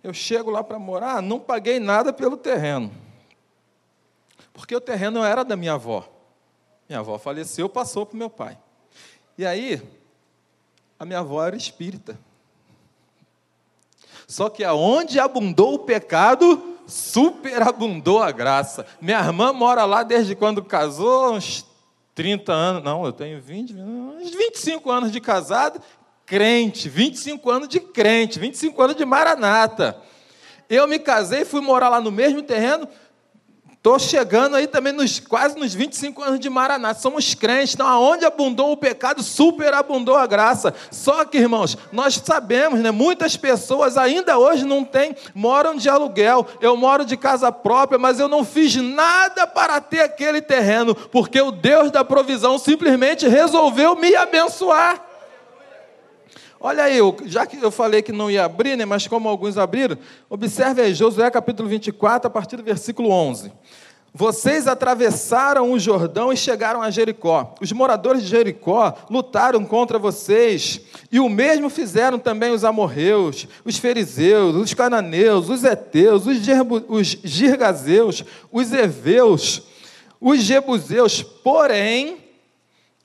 Eu 0.02 0.14
chego 0.14 0.50
lá 0.50 0.64
para 0.64 0.80
morar, 0.80 1.22
não 1.22 1.40
paguei 1.40 1.80
nada 1.80 2.12
pelo 2.12 2.36
terreno. 2.36 2.92
Porque 4.54 4.76
o 4.76 4.82
terreno 4.82 5.24
era 5.24 5.44
da 5.44 5.56
minha 5.56 5.74
avó. 5.74 6.08
Minha 6.88 7.00
avó 7.00 7.18
faleceu, 7.20 7.70
passou 7.70 8.06
para 8.06 8.16
o 8.16 8.18
meu 8.18 8.30
pai. 8.30 8.58
E 9.38 9.46
aí, 9.46 9.82
a 10.98 11.06
minha 11.06 11.20
avó 11.20 11.46
era 11.46 11.56
espírita. 11.56 12.20
Só 14.28 14.50
que 14.50 14.64
aonde 14.64 15.20
abundou 15.20 15.76
o 15.76 15.80
pecado, 15.80 16.78
superabundou 16.88 18.22
a 18.22 18.32
graça. 18.32 18.86
Minha 19.02 19.20
irmã 19.20 19.54
mora 19.54 19.86
lá 19.86 20.04
desde 20.04 20.36
quando 20.36 20.64
casou, 20.64 21.34
uns 21.34 21.66
30 22.20 22.52
anos, 22.52 22.84
não, 22.84 23.06
eu 23.06 23.14
tenho 23.14 23.40
20, 23.40 23.76
uns 23.76 24.32
25 24.32 24.92
anos 24.92 25.10
de 25.10 25.22
casado, 25.22 25.82
crente, 26.26 26.90
25 26.90 27.50
anos 27.50 27.70
de 27.70 27.80
crente, 27.80 28.38
25 28.38 28.82
anos 28.82 28.98
de 28.98 29.06
maranata. 29.06 29.98
Eu 30.70 30.86
me 30.86 31.00
casei, 31.00 31.46
fui 31.46 31.62
morar 31.62 31.88
lá 31.88 32.02
no 32.02 32.12
mesmo 32.12 32.42
terreno, 32.42 32.90
Estou 33.80 33.98
chegando 33.98 34.58
aí 34.58 34.68
também 34.68 34.92
nos, 34.92 35.22
quase 35.22 35.58
nos 35.58 35.74
25 35.74 36.22
anos 36.22 36.40
de 36.42 36.50
Maranata. 36.50 37.00
Somos 37.00 37.34
crentes, 37.34 37.76
então 37.76 37.88
aonde 37.88 38.26
abundou 38.26 38.74
o 38.74 38.78
pecado, 38.78 39.24
superabundou 39.24 40.18
a 40.18 40.28
graça. 40.28 40.74
Só 40.92 41.24
que, 41.24 41.38
irmãos, 41.38 41.78
nós 41.90 42.22
sabemos, 42.22 42.82
né? 42.82 42.92
Muitas 42.92 43.38
pessoas 43.38 43.96
ainda 43.96 44.38
hoje 44.38 44.66
não 44.66 44.84
têm, 44.84 45.16
moram 45.34 45.78
de 45.78 45.88
aluguel. 45.88 46.46
Eu 46.60 46.76
moro 46.76 47.06
de 47.06 47.16
casa 47.16 47.54
própria, 47.54 47.98
mas 47.98 48.20
eu 48.20 48.28
não 48.28 48.44
fiz 48.44 48.76
nada 48.76 49.48
para 49.48 49.80
ter 49.80 50.02
aquele 50.02 50.42
terreno, 50.42 50.94
porque 50.94 51.40
o 51.40 51.50
Deus 51.50 51.90
da 51.90 52.04
provisão 52.04 52.58
simplesmente 52.58 53.30
resolveu 53.30 53.96
me 53.96 54.14
abençoar. 54.14 55.09
Olha 56.62 56.84
aí, 56.84 57.00
já 57.26 57.46
que 57.46 57.58
eu 57.64 57.72
falei 57.72 58.02
que 58.02 58.12
não 58.12 58.30
ia 58.30 58.44
abrir, 58.44 58.76
né, 58.76 58.84
mas 58.84 59.08
como 59.08 59.30
alguns 59.30 59.58
abriram, 59.58 59.98
observe 60.30 60.82
aí, 60.82 60.94
Josué 60.94 61.32
capítulo 61.32 61.70
24, 61.70 62.28
a 62.28 62.30
partir 62.30 62.58
do 62.58 62.64
versículo 62.64 63.12
11. 63.12 63.50
Vocês 64.14 64.68
atravessaram 64.68 65.72
o 65.72 65.80
Jordão 65.80 66.34
e 66.34 66.38
chegaram 66.38 66.82
a 66.82 66.90
Jericó. 66.90 67.56
Os 67.62 67.72
moradores 67.72 68.24
de 68.24 68.28
Jericó 68.28 68.94
lutaram 69.10 69.64
contra 69.64 69.98
vocês, 69.98 70.82
e 71.10 71.20
o 71.20 71.30
mesmo 71.30 71.70
fizeram 71.70 72.20
também 72.20 72.52
os 72.52 72.66
amorreus, 72.66 73.48
os 73.64 73.78
fariseus, 73.78 74.56
os 74.56 74.74
cananeus, 74.74 75.48
os 75.48 75.64
heteus, 75.64 76.26
os, 76.26 76.38
os 76.90 77.08
girgazeus, 77.24 78.26
os 78.52 78.74
heveus, 78.74 79.62
os 80.20 80.42
jebuseus. 80.42 81.24
Porém, 81.24 82.18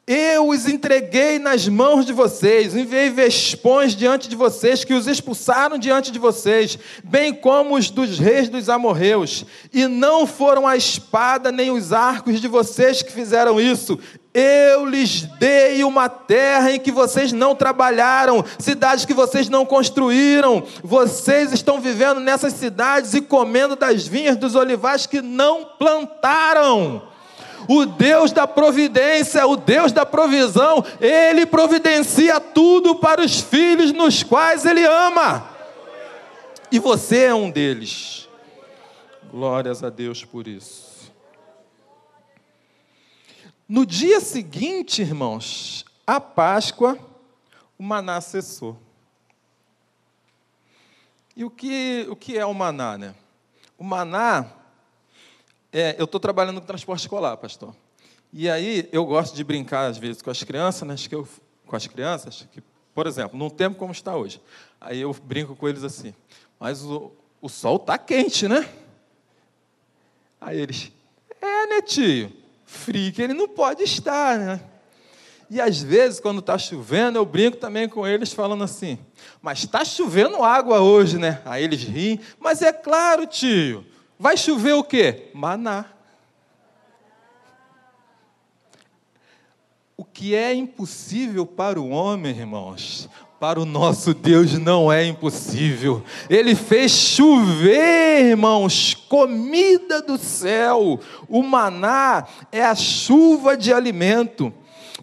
eu 0.06 0.50
os 0.50 0.68
entreguei 0.68 1.38
nas 1.38 1.66
mãos 1.66 2.04
de 2.04 2.12
vocês, 2.12 2.76
enviei 2.76 3.08
vespões 3.08 3.96
diante 3.96 4.28
de 4.28 4.36
vocês, 4.36 4.84
que 4.84 4.92
os 4.92 5.06
expulsaram 5.06 5.78
diante 5.78 6.12
de 6.12 6.18
vocês, 6.18 6.78
bem 7.02 7.32
como 7.32 7.74
os 7.74 7.88
dos 7.88 8.18
reis 8.18 8.50
dos 8.50 8.68
amorreus. 8.68 9.46
E 9.72 9.86
não 9.86 10.26
foram 10.26 10.68
a 10.68 10.76
espada 10.76 11.50
nem 11.50 11.70
os 11.70 11.90
arcos 11.90 12.38
de 12.38 12.48
vocês 12.48 13.02
que 13.02 13.10
fizeram 13.10 13.58
isso. 13.58 13.98
Eu 14.34 14.84
lhes 14.84 15.22
dei 15.38 15.82
uma 15.84 16.08
terra 16.08 16.72
em 16.72 16.80
que 16.80 16.90
vocês 16.90 17.32
não 17.32 17.54
trabalharam, 17.54 18.44
cidades 18.58 19.06
que 19.06 19.14
vocês 19.14 19.48
não 19.48 19.64
construíram. 19.64 20.62
Vocês 20.82 21.50
estão 21.52 21.80
vivendo 21.80 22.20
nessas 22.20 22.52
cidades 22.54 23.14
e 23.14 23.22
comendo 23.22 23.74
das 23.74 24.06
vinhas 24.06 24.36
dos 24.36 24.54
olivais 24.54 25.06
que 25.06 25.22
não 25.22 25.64
plantaram. 25.78 27.13
O 27.68 27.86
Deus 27.86 28.32
da 28.32 28.46
providência, 28.46 29.46
o 29.46 29.56
Deus 29.56 29.92
da 29.92 30.04
provisão, 30.04 30.84
Ele 31.00 31.46
providencia 31.46 32.40
tudo 32.40 32.96
para 32.96 33.22
os 33.22 33.40
filhos 33.40 33.92
nos 33.92 34.22
quais 34.22 34.64
Ele 34.64 34.84
ama. 34.84 35.48
E 36.70 36.78
você 36.78 37.24
é 37.24 37.34
um 37.34 37.50
deles. 37.50 38.28
Glórias 39.30 39.82
a 39.82 39.90
Deus 39.90 40.24
por 40.24 40.46
isso. 40.46 41.12
No 43.68 43.86
dia 43.86 44.20
seguinte, 44.20 45.00
irmãos, 45.00 45.84
a 46.06 46.20
Páscoa, 46.20 46.98
o 47.78 47.82
maná 47.82 48.20
cessou. 48.20 48.78
E 51.36 51.44
o 51.44 51.50
que, 51.50 52.06
o 52.08 52.14
que 52.14 52.38
é 52.38 52.44
o 52.44 52.54
maná, 52.54 52.96
né? 52.96 53.14
O 53.78 53.82
maná, 53.82 54.46
é, 55.74 55.96
eu 55.98 56.04
estou 56.04 56.20
trabalhando 56.20 56.60
com 56.60 56.66
transporte 56.68 57.00
escolar, 57.00 57.36
pastor. 57.36 57.74
E 58.32 58.48
aí 58.48 58.88
eu 58.92 59.04
gosto 59.04 59.34
de 59.34 59.42
brincar 59.42 59.86
às 59.86 59.98
vezes 59.98 60.22
com 60.22 60.30
as 60.30 60.40
crianças, 60.44 60.86
né, 60.86 60.94
que 60.96 61.14
eu, 61.14 61.26
com 61.66 61.74
as 61.74 61.84
crianças, 61.88 62.46
que, 62.52 62.62
por 62.94 63.08
exemplo, 63.08 63.36
num 63.36 63.50
tempo 63.50 63.76
como 63.76 63.90
está 63.90 64.16
hoje. 64.16 64.40
Aí 64.80 65.00
eu 65.00 65.12
brinco 65.12 65.56
com 65.56 65.68
eles 65.68 65.82
assim, 65.82 66.14
mas 66.60 66.84
o, 66.84 67.10
o 67.42 67.48
sol 67.48 67.74
está 67.76 67.98
quente, 67.98 68.46
né? 68.46 68.68
Aí 70.40 70.60
eles, 70.60 70.92
é, 71.40 71.66
né, 71.66 71.82
tio? 71.82 72.32
Frio 72.64 73.12
que 73.12 73.20
ele 73.20 73.34
não 73.34 73.48
pode 73.48 73.82
estar, 73.82 74.38
né? 74.38 74.60
E 75.50 75.60
às 75.60 75.82
vezes, 75.82 76.20
quando 76.20 76.38
está 76.38 76.56
chovendo, 76.56 77.18
eu 77.18 77.26
brinco 77.26 77.56
também 77.56 77.88
com 77.88 78.06
eles, 78.06 78.32
falando 78.32 78.64
assim: 78.64 78.98
Mas 79.42 79.58
está 79.58 79.84
chovendo 79.84 80.42
água 80.42 80.80
hoje, 80.80 81.18
né? 81.18 81.42
Aí 81.44 81.62
eles 81.64 81.82
riem, 81.82 82.18
mas 82.38 82.62
é 82.62 82.72
claro, 82.72 83.26
tio, 83.26 83.84
vai 84.24 84.38
chover 84.38 84.72
o 84.72 84.82
quê? 84.82 85.28
Maná. 85.34 85.84
O 89.94 90.02
que 90.02 90.34
é 90.34 90.54
impossível 90.54 91.44
para 91.44 91.78
o 91.78 91.90
homem, 91.90 92.34
irmãos, 92.34 93.06
para 93.38 93.60
o 93.60 93.66
nosso 93.66 94.14
Deus 94.14 94.54
não 94.54 94.90
é 94.90 95.04
impossível. 95.04 96.02
Ele 96.30 96.54
fez 96.54 96.90
chover, 96.90 98.30
irmãos, 98.30 98.94
comida 98.94 100.00
do 100.00 100.16
céu. 100.16 100.98
O 101.28 101.42
maná 101.42 102.26
é 102.50 102.64
a 102.64 102.74
chuva 102.74 103.58
de 103.58 103.74
alimento. 103.74 104.50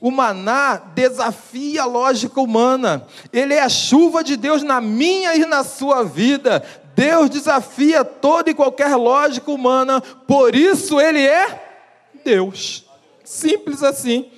O 0.02 0.10
maná 0.10 0.82
desafia 0.96 1.84
a 1.84 1.86
lógica 1.86 2.42
humana. 2.42 3.06
Ele 3.32 3.54
é 3.54 3.62
a 3.62 3.70
chuva 3.70 4.24
de 4.24 4.36
Deus 4.36 4.64
na 4.64 4.82
minha 4.82 5.36
e 5.36 5.46
na 5.46 5.64
sua 5.64 6.04
vida. 6.04 6.64
Deus 7.02 7.32
desafia 7.32 8.06
toda 8.06 8.52
e 8.52 8.54
qualquer 8.54 8.96
lógica 8.96 9.50
humana, 9.50 10.00
por 10.02 10.54
isso 10.54 11.02
ele 11.02 11.20
é 11.20 11.90
Deus. 12.24 12.86
Simples 13.24 13.82
assim. 13.82 14.30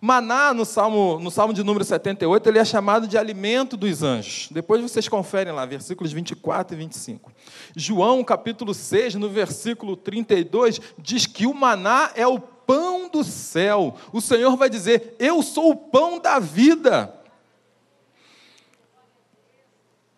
Maná, 0.00 0.54
no 0.54 0.64
Salmo, 0.64 1.18
no 1.18 1.30
Salmo 1.30 1.52
de 1.52 1.62
número 1.62 1.84
78, 1.84 2.48
ele 2.48 2.58
é 2.58 2.64
chamado 2.64 3.06
de 3.06 3.18
alimento 3.18 3.76
dos 3.76 4.02
anjos. 4.02 4.48
Depois 4.50 4.80
vocês 4.80 5.06
conferem 5.08 5.52
lá, 5.52 5.66
versículos 5.66 6.10
24 6.10 6.74
e 6.74 6.78
25. 6.78 7.30
João, 7.76 8.24
capítulo 8.24 8.72
6, 8.72 9.16
no 9.16 9.28
versículo 9.28 9.94
32, 9.94 10.80
diz 10.98 11.26
que 11.26 11.46
o 11.46 11.52
maná 11.52 12.12
é 12.16 12.26
o 12.26 12.40
pão 12.40 13.10
do 13.10 13.22
céu. 13.22 13.94
O 14.10 14.22
Senhor 14.22 14.56
vai 14.56 14.70
dizer: 14.70 15.16
Eu 15.18 15.42
sou 15.42 15.72
o 15.72 15.76
pão 15.76 16.18
da 16.18 16.38
vida. 16.38 17.21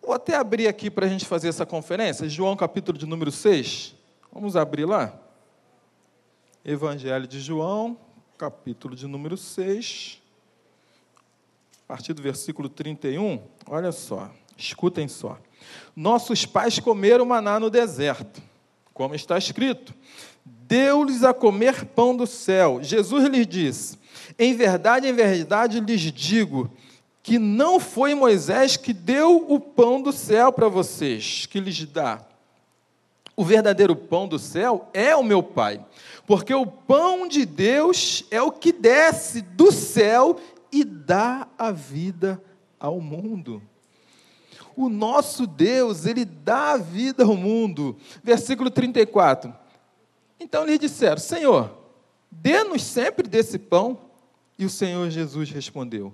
Vou 0.05 0.13
até 0.13 0.35
abrir 0.35 0.67
aqui 0.67 0.91
para 0.91 1.07
a 1.07 1.09
gente 1.09 1.25
fazer 1.25 1.47
essa 1.47 1.65
conferência. 1.65 2.29
João, 2.29 2.55
capítulo 2.55 2.95
de 2.95 3.07
número 3.07 3.31
6. 3.31 3.95
Vamos 4.31 4.55
abrir 4.55 4.85
lá. 4.85 5.11
Evangelho 6.63 7.25
de 7.25 7.39
João, 7.39 7.97
capítulo 8.37 8.95
de 8.95 9.07
número 9.07 9.35
6. 9.35 10.21
A 11.83 11.87
partir 11.87 12.13
do 12.13 12.21
versículo 12.21 12.69
31. 12.69 13.41
Olha 13.67 13.91
só, 13.91 14.29
escutem 14.55 15.07
só. 15.07 15.39
Nossos 15.95 16.45
pais 16.45 16.77
comeram 16.77 17.25
maná 17.25 17.59
no 17.59 17.71
deserto, 17.71 18.43
como 18.93 19.15
está 19.15 19.39
escrito 19.39 19.91
deu-lhes 20.67 21.23
a 21.23 21.33
comer 21.33 21.85
pão 21.85 22.15
do 22.15 22.27
céu. 22.27 22.79
Jesus 22.81 23.27
lhes 23.27 23.47
disse: 23.47 23.97
Em 24.37 24.55
verdade, 24.55 25.07
em 25.07 25.13
verdade 25.13 25.79
lhes 25.79 26.01
digo 26.01 26.71
que 27.25 27.39
não 27.39 27.79
foi 27.79 28.13
Moisés 28.13 28.77
que 28.77 28.93
deu 28.93 29.47
o 29.49 29.59
pão 29.59 29.99
do 29.99 30.13
céu 30.13 30.53
para 30.53 30.67
vocês, 30.67 31.47
que 31.47 31.59
lhes 31.59 31.83
dá. 31.83 32.23
O 33.35 33.43
verdadeiro 33.43 33.95
pão 33.95 34.27
do 34.27 34.37
céu 34.37 34.87
é 34.93 35.15
o 35.15 35.23
meu 35.23 35.41
Pai, 35.41 35.83
porque 36.27 36.53
o 36.53 36.67
pão 36.67 37.27
de 37.27 37.43
Deus 37.43 38.23
é 38.29 38.39
o 38.43 38.51
que 38.51 38.71
desce 38.71 39.41
do 39.41 39.71
céu 39.71 40.39
e 40.71 40.83
dá 40.83 41.47
a 41.57 41.71
vida 41.71 42.39
ao 42.79 43.01
mundo. 43.01 43.59
O 44.75 44.87
nosso 44.87 45.47
Deus, 45.47 46.05
ele 46.05 46.25
dá 46.25 46.73
a 46.73 46.77
vida 46.77 47.23
ao 47.23 47.35
mundo. 47.35 47.97
Versículo 48.23 48.69
34. 48.69 49.51
Então 50.39 50.63
lhe 50.63 50.77
disseram: 50.77 51.17
Senhor, 51.17 51.75
dê-nos 52.29 52.83
sempre 52.83 53.27
desse 53.27 53.57
pão. 53.57 53.97
E 54.59 54.63
o 54.63 54.69
Senhor 54.69 55.09
Jesus 55.09 55.49
respondeu: 55.49 56.13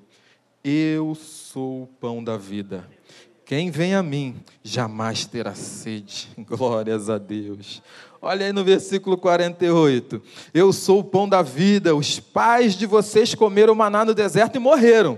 Eu 0.64 1.16
sou 1.16 1.84
o 1.84 1.88
pão 1.88 2.24
da 2.24 2.38
vida. 2.38 2.88
Quem 3.44 3.72
vem 3.72 3.96
a 3.96 4.04
mim 4.04 4.36
jamais 4.64 5.26
terá 5.26 5.56
sede. 5.56 6.30
Glórias 6.46 7.10
a 7.10 7.18
Deus. 7.18 7.82
Olha 8.22 8.46
aí 8.46 8.54
no 8.54 8.64
versículo 8.64 9.18
48. 9.18 10.22
Eu 10.54 10.72
sou 10.72 11.00
o 11.00 11.04
pão 11.04 11.28
da 11.28 11.42
vida. 11.42 11.96
Os 11.96 12.20
pais 12.20 12.76
de 12.76 12.86
vocês 12.86 13.34
comeram 13.34 13.74
maná 13.74 14.06
no 14.06 14.14
deserto 14.14 14.58
e 14.58 14.60
morreram. 14.60 15.18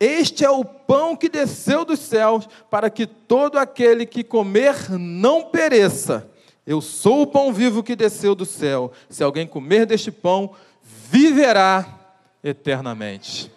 Este 0.00 0.46
é 0.46 0.50
o 0.50 0.64
pão 0.64 1.14
que 1.14 1.28
desceu 1.28 1.84
dos 1.84 2.00
céus, 2.00 2.48
para 2.70 2.88
que 2.88 3.06
todo 3.06 3.58
aquele 3.58 4.06
que 4.06 4.24
comer 4.24 4.90
não 4.98 5.44
pereça. 5.44 6.26
Eu 6.66 6.80
sou 6.80 7.20
o 7.20 7.26
pão 7.26 7.52
vivo 7.52 7.82
que 7.82 7.94
desceu 7.94 8.34
do 8.34 8.46
céu. 8.46 8.90
Se 9.10 9.22
alguém 9.22 9.46
comer 9.46 9.84
deste 9.84 10.10
pão, 10.10 10.52
viverá 10.82 11.86
eternamente. 12.42 13.52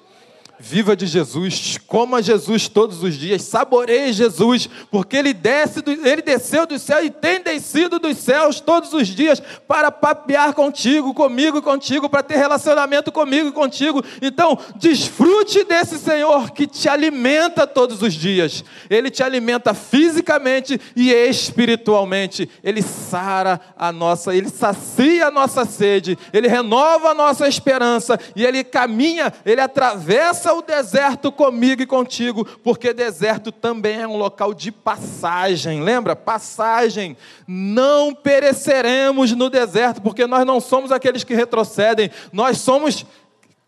Viva 0.65 0.95
de 0.95 1.05
Jesus, 1.05 1.77
coma 1.85 2.23
Jesus 2.23 2.69
todos 2.69 3.03
os 3.03 3.15
dias, 3.15 3.41
saboreie 3.41 4.13
Jesus, 4.13 4.69
porque 4.89 5.17
ele, 5.17 5.33
desce 5.33 5.81
do, 5.81 5.91
ele 5.91 6.21
desceu 6.21 6.65
do 6.65 6.79
céu 6.79 7.03
e 7.03 7.09
tem 7.09 7.41
descido 7.43 7.99
dos 7.99 8.17
céus 8.17 8.61
todos 8.61 8.93
os 8.93 9.09
dias 9.09 9.43
para 9.67 9.91
papear 9.91 10.53
contigo, 10.53 11.13
comigo 11.13 11.57
e 11.57 11.61
contigo, 11.61 12.09
para 12.09 12.23
ter 12.23 12.37
relacionamento 12.37 13.11
comigo 13.11 13.49
e 13.49 13.51
contigo. 13.51 14.01
Então, 14.21 14.57
desfrute 14.77 15.65
desse 15.65 15.99
Senhor 15.99 16.51
que 16.51 16.65
te 16.65 16.87
alimenta 16.87 17.67
todos 17.67 18.01
os 18.01 18.13
dias. 18.13 18.63
Ele 18.89 19.11
te 19.11 19.21
alimenta 19.21 19.73
fisicamente 19.73 20.79
e 20.95 21.11
espiritualmente. 21.11 22.49
Ele 22.63 22.81
sara 22.81 23.59
a 23.77 23.91
nossa, 23.91 24.33
ele 24.33 24.47
sacia 24.47 25.27
a 25.27 25.31
nossa 25.31 25.65
sede, 25.65 26.17
ele 26.31 26.47
renova 26.47 27.09
a 27.09 27.13
nossa 27.13 27.49
esperança 27.49 28.17
e 28.33 28.45
ele 28.45 28.63
caminha, 28.63 29.33
ele 29.45 29.59
atravessa 29.59 30.52
o 30.53 30.61
deserto 30.61 31.31
comigo 31.31 31.81
e 31.81 31.85
contigo, 31.85 32.45
porque 32.63 32.93
deserto 32.93 33.51
também 33.51 34.01
é 34.01 34.07
um 34.07 34.17
local 34.17 34.53
de 34.53 34.71
passagem. 34.71 35.81
Lembra? 35.81 36.15
Passagem. 36.15 37.17
Não 37.47 38.13
pereceremos 38.13 39.31
no 39.33 39.49
deserto, 39.49 40.01
porque 40.01 40.25
nós 40.27 40.45
não 40.45 40.59
somos 40.59 40.91
aqueles 40.91 41.23
que 41.23 41.33
retrocedem, 41.33 42.09
nós 42.31 42.59
somos, 42.59 43.05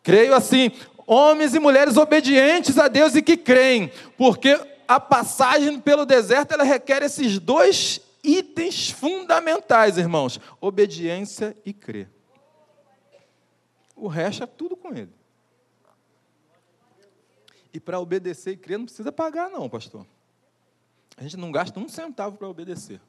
creio 0.03 0.33
assim, 0.33 0.71
homens 1.07 1.53
e 1.53 1.59
mulheres 1.59 1.97
obedientes 1.97 2.77
a 2.77 2.87
Deus 2.87 3.15
e 3.15 3.21
que 3.21 3.37
creem, 3.37 3.91
porque 4.17 4.59
a 4.87 4.99
passagem 4.99 5.79
pelo 5.79 6.05
deserto 6.05 6.53
ela 6.53 6.63
requer 6.63 7.01
esses 7.03 7.39
dois 7.39 8.01
itens 8.23 8.89
fundamentais, 8.89 9.97
irmãos: 9.97 10.39
obediência 10.59 11.55
e 11.65 11.73
crer. 11.73 12.09
O 13.95 14.07
resto 14.07 14.43
é 14.43 14.47
tudo 14.47 14.75
com 14.75 14.89
ele. 14.93 15.14
E 17.75 17.79
para 17.81 17.99
obedecer 17.99 18.53
e 18.53 18.57
crer 18.57 18.77
não 18.77 18.85
precisa 18.85 19.11
pagar, 19.11 19.49
não, 19.49 19.67
pastor. 19.67 20.07
A 21.17 21.23
gente 21.23 21.35
não 21.35 21.51
gasta 21.51 21.77
um 21.77 21.89
centavo 21.89 22.37
para 22.37 22.47
obedecer. 22.47 23.01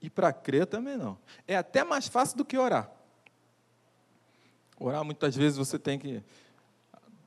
E 0.00 0.08
para 0.08 0.32
crer 0.32 0.64
também 0.64 0.96
não. 0.96 1.18
É 1.44 1.56
até 1.56 1.82
mais 1.82 2.06
fácil 2.06 2.36
do 2.36 2.44
que 2.44 2.56
orar. 2.56 2.88
Orar, 4.78 5.04
muitas 5.04 5.34
vezes, 5.34 5.58
você 5.58 5.76
tem 5.76 5.98
que, 5.98 6.22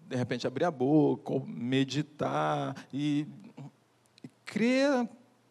de 0.07 0.15
repente, 0.15 0.47
abrir 0.47 0.63
a 0.63 0.71
boca, 0.71 1.33
meditar. 1.45 2.73
E, 2.93 3.27
e 4.23 4.29
crer 4.45 5.05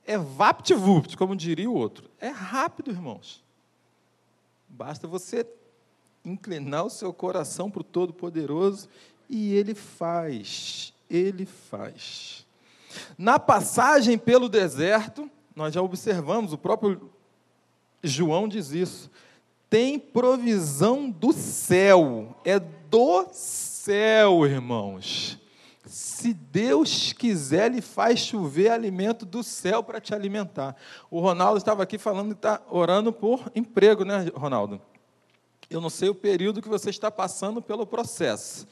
é 0.07 0.17
vapt-vupt, 0.17 1.15
como 1.19 1.37
diria 1.37 1.69
o 1.69 1.75
outro. 1.75 2.11
É 2.19 2.29
rápido, 2.29 2.91
irmãos. 2.91 3.45
Basta 4.67 5.07
você 5.07 5.47
inclinar 6.25 6.87
o 6.87 6.91
seu 6.91 7.13
coração 7.13 7.71
para 7.71 7.83
o 7.83 7.85
Todo-Poderoso 7.85 8.89
e 9.29 9.55
ele 9.55 9.75
faz, 9.75 10.93
ele 11.09 11.47
faz. 11.47 12.47
Na 13.17 13.39
passagem 13.39 14.17
pelo 14.17 14.49
deserto, 14.49 15.31
nós 15.55 15.75
já 15.75 15.83
observamos, 15.83 16.53
o 16.53 16.59
próprio 16.59 17.11
João 18.03 18.49
diz 18.49 18.71
isso. 18.71 19.11
tem 19.69 19.99
provisão 19.99 21.11
do 21.11 21.33
céu, 21.33 22.35
é 22.45 22.59
do 22.59 23.27
céu, 23.33 24.47
irmãos. 24.47 25.39
Se 25.85 26.35
Deus 26.35 27.13
quiser, 27.13 27.71
Ele 27.71 27.81
faz 27.81 28.21
chover 28.21 28.71
alimento 28.71 29.25
do 29.25 29.43
céu 29.43 29.83
para 29.83 30.01
te 30.01 30.15
alimentar. 30.15 30.77
O 31.11 31.21
Ronaldo 31.21 31.59
estava 31.59 31.83
aqui 31.83 31.97
falando 31.97 32.29
que 32.29 32.39
está 32.39 32.61
orando 32.71 33.13
por 33.13 33.51
emprego, 33.55 34.05
né, 34.05 34.31
Ronaldo? 34.35 34.81
Eu 35.71 35.81
não 35.81 35.91
sei 35.91 36.09
o 36.09 36.15
período 36.15 36.63
que 36.63 36.69
você 36.69 36.91
está 36.91 37.11
passando 37.11 37.61
pelo 37.63 37.87
processo, 37.87 38.67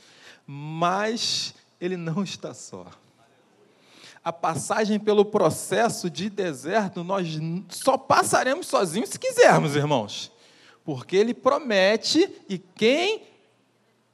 mas 0.47 1.55
ele 1.81 1.97
não 1.97 2.23
está 2.23 2.55
só. 2.55 2.87
A 4.23 4.33
passagem 4.33 4.99
pelo 4.99 5.25
processo 5.25 6.11
de 6.11 6.29
deserto, 6.29 7.05
nós 7.05 7.39
só 7.69 7.97
passaremos 7.97 8.67
sozinhos 8.67 9.11
se 9.11 9.19
quisermos, 9.19 9.77
irmãos. 9.77 10.33
Porque 10.85 11.17
ele 11.17 11.35
promete, 11.35 12.29
e 12.49 12.59
quem 12.59 13.23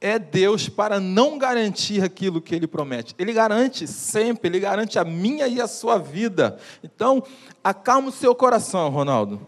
é 0.01 0.19
Deus 0.19 0.67
para 0.67 0.99
não 0.99 1.37
garantir 1.37 2.03
aquilo 2.03 2.41
que 2.41 2.53
ele 2.53 2.67
promete? 2.67 3.15
Ele 3.17 3.31
garante 3.33 3.87
sempre, 3.87 4.49
ele 4.49 4.59
garante 4.59 4.99
a 4.99 5.03
minha 5.03 5.47
e 5.47 5.61
a 5.61 5.67
sua 5.67 5.97
vida. 5.97 6.59
Então, 6.83 7.23
acalma 7.63 8.09
o 8.09 8.11
seu 8.11 8.35
coração, 8.35 8.89
Ronaldo. 8.89 9.47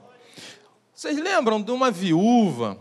Vocês 0.94 1.18
lembram 1.18 1.62
de 1.62 1.72
uma 1.72 1.92
viúva 1.92 2.80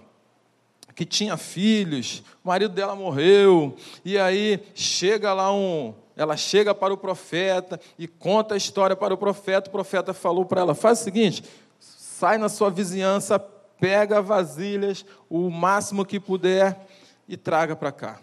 que 0.94 1.04
tinha 1.04 1.36
filhos, 1.36 2.22
o 2.44 2.48
marido 2.48 2.72
dela 2.72 2.94
morreu, 2.94 3.76
e 4.04 4.18
aí 4.18 4.60
chega 4.74 5.32
lá 5.32 5.52
um. 5.52 5.94
Ela 6.16 6.36
chega 6.36 6.72
para 6.72 6.94
o 6.94 6.96
profeta 6.96 7.80
e 7.98 8.06
conta 8.06 8.54
a 8.54 8.56
história 8.56 8.94
para 8.94 9.12
o 9.12 9.18
profeta. 9.18 9.68
O 9.68 9.72
profeta 9.72 10.14
falou 10.14 10.44
para 10.44 10.60
ela: 10.60 10.74
faz 10.74 11.00
o 11.00 11.04
seguinte, 11.04 11.42
sai 11.80 12.38
na 12.38 12.48
sua 12.48 12.70
vizinhança, 12.70 13.38
pega 13.80 14.22
vasilhas, 14.22 15.04
o 15.28 15.50
máximo 15.50 16.04
que 16.04 16.20
puder, 16.20 16.86
e 17.28 17.36
traga 17.36 17.74
para 17.74 17.90
cá. 17.90 18.20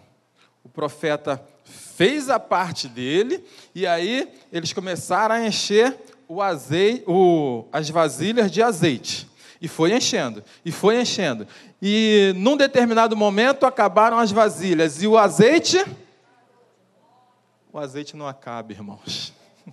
O 0.64 0.68
profeta 0.68 1.42
fez 1.64 2.30
a 2.30 2.40
parte 2.40 2.88
dele, 2.88 3.44
e 3.74 3.86
aí 3.86 4.32
eles 4.50 4.72
começaram 4.72 5.34
a 5.34 5.46
encher 5.46 5.96
o 6.26 6.40
azeite, 6.40 7.04
o, 7.06 7.66
as 7.70 7.90
vasilhas 7.90 8.50
de 8.50 8.62
azeite. 8.62 9.28
E 9.62 9.68
foi 9.68 9.94
enchendo, 9.94 10.42
e 10.64 10.72
foi 10.72 11.00
enchendo. 11.00 11.46
E 11.80 12.32
num 12.34 12.56
determinado 12.56 13.16
momento 13.16 13.64
acabaram 13.64 14.18
as 14.18 14.32
vasilhas. 14.32 15.00
E 15.00 15.06
o 15.06 15.16
azeite? 15.16 15.86
O 17.72 17.78
azeite 17.78 18.16
não 18.16 18.26
acaba, 18.26 18.72
irmãos. 18.72 19.32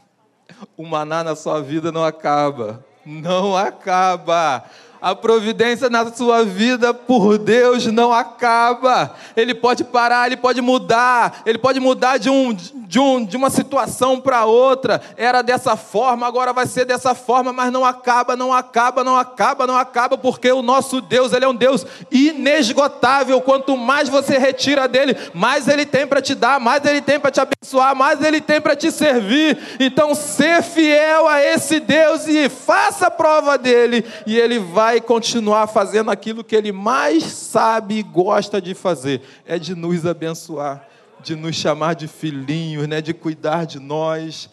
O 0.76 0.86
maná 0.86 1.24
na 1.24 1.36
sua 1.36 1.62
vida 1.62 1.92
não 1.92 2.04
acaba. 2.04 2.86
Não 3.06 3.56
acaba. 3.56 4.66
A 5.02 5.16
providência 5.16 5.90
na 5.90 6.12
sua 6.12 6.44
vida 6.44 6.94
por 6.94 7.38
Deus 7.38 7.86
não 7.86 8.12
acaba. 8.12 9.16
Ele 9.34 9.56
pode 9.56 9.86
parar, 9.86 10.28
ele 10.28 10.36
pode 10.36 10.62
mudar, 10.62 11.42
ele 11.46 11.58
pode 11.58 11.80
mudar 11.80 12.18
de, 12.18 12.30
um, 12.30 12.54
de, 12.54 13.00
um, 13.00 13.24
de 13.24 13.38
uma 13.38 13.50
situação 13.50 14.20
para 14.20 14.44
outra. 14.44 15.02
Era 15.16 15.42
dessa 15.42 15.78
forma, 15.78 16.28
agora 16.28 16.52
vai 16.52 16.68
ser 16.68 16.84
dessa 16.84 17.16
forma, 17.16 17.54
mas 17.54 17.72
não 17.72 17.86
acaba, 17.86 18.36
não 18.36 18.54
acaba, 18.54 19.02
não 19.02 19.18
acaba, 19.18 19.66
não 19.66 19.78
acaba, 19.78 20.18
porque 20.18 20.52
o 20.52 20.62
nosso 20.62 21.00
Deus, 21.00 21.32
ele 21.32 21.46
é 21.46 21.48
um 21.48 21.56
Deus 21.56 21.86
inesgotável. 22.12 23.40
Quanto 23.40 23.78
mais 23.78 24.10
você 24.10 24.38
retira 24.38 24.86
dele, 24.86 25.16
mais 25.34 25.70
ele 25.70 25.86
tem 25.86 26.06
para 26.06 26.22
te 26.22 26.36
dar, 26.36 26.60
mais 26.60 26.84
ele 26.84 27.02
tem 27.02 27.18
para 27.18 27.32
te 27.32 27.40
abençoar, 27.40 27.96
mais 27.96 28.22
ele 28.22 28.42
tem 28.42 28.60
para 28.60 28.76
te 28.76 28.92
servir. 28.92 29.58
Então, 29.80 30.14
ser 30.14 30.62
fiel 30.62 31.26
a 31.26 31.42
esse 31.42 31.80
Deus 31.80 32.28
e 32.28 32.50
faça 32.50 33.10
prova 33.10 33.58
dele, 33.58 34.06
e 34.26 34.38
ele 34.38 34.60
vai 34.60 34.89
vai 34.90 35.00
continuar 35.00 35.68
fazendo 35.68 36.10
aquilo 36.10 36.44
que 36.44 36.56
ele 36.56 36.72
mais 36.72 37.24
sabe 37.24 38.00
e 38.00 38.04
gosta 38.04 38.60
de 38.60 38.74
fazer, 38.74 39.22
é 39.46 39.60
de 39.60 39.76
nos 39.76 40.04
abençoar, 40.04 40.88
de 41.22 41.36
nos 41.36 41.56
chamar 41.56 41.94
de 41.94 42.08
filhinhos, 42.08 42.88
né, 42.88 43.00
de 43.00 43.14
cuidar 43.14 43.68
de 43.68 43.80
nós. 43.80 44.50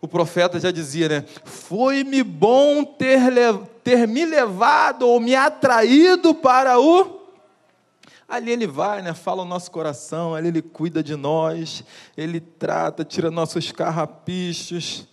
O 0.00 0.06
profeta 0.06 0.60
já 0.60 0.70
dizia, 0.70 1.08
né? 1.08 1.24
Foi-me 1.44 2.22
bom 2.22 2.84
ter, 2.84 3.20
ter 3.82 4.06
me 4.06 4.24
levado 4.24 5.08
ou 5.08 5.18
me 5.18 5.34
atraído 5.34 6.32
para 6.32 6.78
o 6.78 7.22
Ali 8.28 8.52
ele 8.52 8.68
vai, 8.68 9.02
né, 9.02 9.12
fala 9.12 9.42
o 9.42 9.44
nosso 9.44 9.72
coração, 9.72 10.36
ali 10.36 10.48
ele 10.48 10.62
cuida 10.62 11.02
de 11.02 11.16
nós, 11.16 11.82
ele 12.16 12.38
trata, 12.38 13.04
tira 13.04 13.28
nossos 13.28 13.72
carrapichos. 13.72 15.08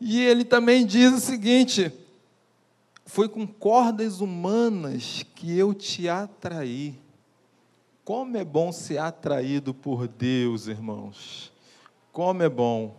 E 0.00 0.20
ele 0.20 0.44
também 0.44 0.84
diz 0.84 1.12
o 1.12 1.20
seguinte: 1.20 1.92
foi 3.08 3.26
com 3.26 3.46
cordas 3.46 4.20
humanas 4.20 5.24
que 5.34 5.56
eu 5.56 5.72
te 5.72 6.10
atraí. 6.10 6.94
Como 8.04 8.36
é 8.36 8.44
bom 8.44 8.70
ser 8.70 8.98
atraído 8.98 9.72
por 9.72 10.06
Deus, 10.06 10.66
irmãos. 10.66 11.50
Como 12.12 12.42
é 12.42 12.50
bom 12.50 12.94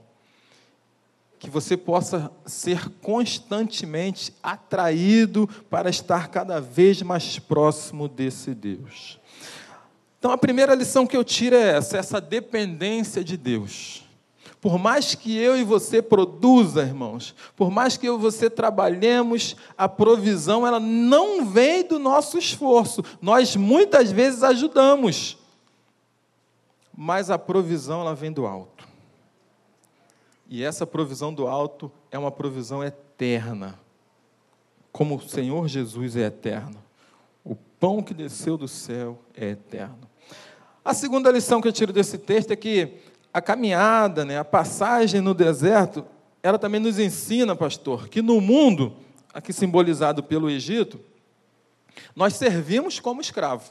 que 1.38 1.48
você 1.48 1.78
possa 1.78 2.32
ser 2.44 2.90
constantemente 3.02 4.34
atraído 4.42 5.48
para 5.70 5.92
estar 5.92 6.28
cada 6.30 6.60
vez 6.60 7.04
mais 7.04 7.38
próximo 7.38 8.08
desse 8.08 8.56
Deus. 8.56 9.20
Então, 10.18 10.32
a 10.32 10.38
primeira 10.40 10.74
lição 10.74 11.06
que 11.06 11.16
eu 11.16 11.24
tiro 11.24 11.56
é 11.56 11.78
essa, 11.78 11.98
essa 11.98 12.20
dependência 12.20 13.24
de 13.24 13.38
Deus. 13.38 14.09
Por 14.62 14.78
mais 14.78 15.16
que 15.16 15.38
eu 15.38 15.58
e 15.58 15.64
você 15.64 16.02
produza, 16.02 16.82
irmãos, 16.82 17.34
por 17.56 17.72
mais 17.72 17.96
que 17.96 18.08
eu 18.08 18.16
e 18.18 18.22
você 18.22 18.50
trabalhemos, 18.50 19.56
a 19.78 19.88
provisão 19.88 20.68
ela 20.68 20.80
não 20.80 21.46
vem 21.46 21.86
do 21.88 21.98
nosso 21.98 22.38
esforço. 22.38 23.02
Nós 23.22 23.56
muitas 23.56 24.12
vezes 24.12 24.44
ajudamos, 24.44 25.38
mas 26.96 27.30
a 27.30 27.40
provisão 27.40 28.02
ela 28.02 28.14
vem 28.14 28.32
do 28.32 28.46
alto. 28.46 28.86
E 30.50 30.64
essa 30.64 30.86
provisão 30.86 31.34
do 31.34 31.48
alto 31.48 31.90
é 32.12 32.18
uma 32.18 32.32
provisão 32.32 32.84
eterna. 32.84 33.80
Como 34.92 35.16
o 35.16 35.22
Senhor 35.22 35.68
Jesus 35.70 36.18
é 36.18 36.26
eterno. 36.26 36.84
O 37.46 37.56
pão 37.56 38.02
que 38.02 38.14
desceu 38.14 38.58
do 38.58 38.68
céu 38.68 39.20
é 39.34 39.52
eterno. 39.52 40.10
A 40.84 40.94
segunda 40.94 41.32
lição 41.32 41.62
que 41.62 41.68
eu 41.68 41.72
tiro 41.72 41.94
desse 41.94 42.18
texto 42.18 42.52
é 42.52 42.56
que 42.56 42.96
a 43.34 43.42
caminhada, 43.42 44.26
né, 44.26 44.40
a 44.40 44.46
passagem 44.46 45.22
no 45.22 45.34
deserto, 45.34 46.06
ela 46.42 46.58
também 46.58 46.80
nos 46.80 46.98
ensina, 47.00 47.56
pastor, 47.56 48.08
que 48.08 48.22
no 48.22 48.40
mundo, 48.42 48.96
aqui 49.34 49.54
simbolizado 49.54 50.24
pelo 50.24 50.50
Egito, 50.50 51.00
nós 52.16 52.34
servimos 52.36 53.00
como 53.00 53.22
escravo. 53.22 53.70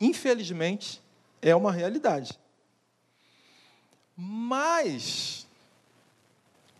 Infelizmente, 0.00 1.02
é 1.42 1.54
uma 1.54 1.72
realidade. 1.72 2.38
Mas, 4.16 5.46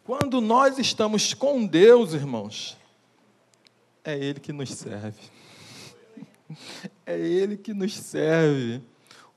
quando 0.04 0.40
nós 0.40 0.78
estamos 0.78 1.34
com 1.34 1.66
Deus, 1.66 2.14
irmãos, 2.14 2.76
é 4.04 4.16
Ele 4.16 4.40
que 4.40 4.52
nos 4.52 4.70
serve. 4.70 5.20
É 7.06 7.16
Ele 7.16 7.56
que 7.56 7.72
nos 7.72 7.94
serve. 7.94 8.82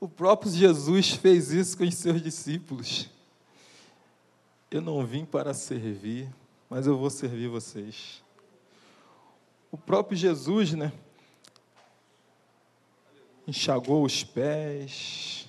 O 0.04 0.08
próprio 0.08 0.52
Jesus 0.52 1.12
fez 1.12 1.50
isso 1.50 1.78
com 1.78 1.84
os 1.84 1.94
seus 1.94 2.20
discípulos. 2.20 3.08
Eu 4.70 4.82
não 4.82 5.02
vim 5.06 5.24
para 5.24 5.54
servir, 5.54 6.28
mas 6.68 6.86
eu 6.86 6.98
vou 6.98 7.08
servir 7.08 7.48
vocês. 7.48 8.22
O 9.72 9.78
próprio 9.78 10.14
Jesus, 10.14 10.74
né? 10.74 10.92
Enxagou 13.48 14.04
os 14.04 14.22
pés. 14.22 15.48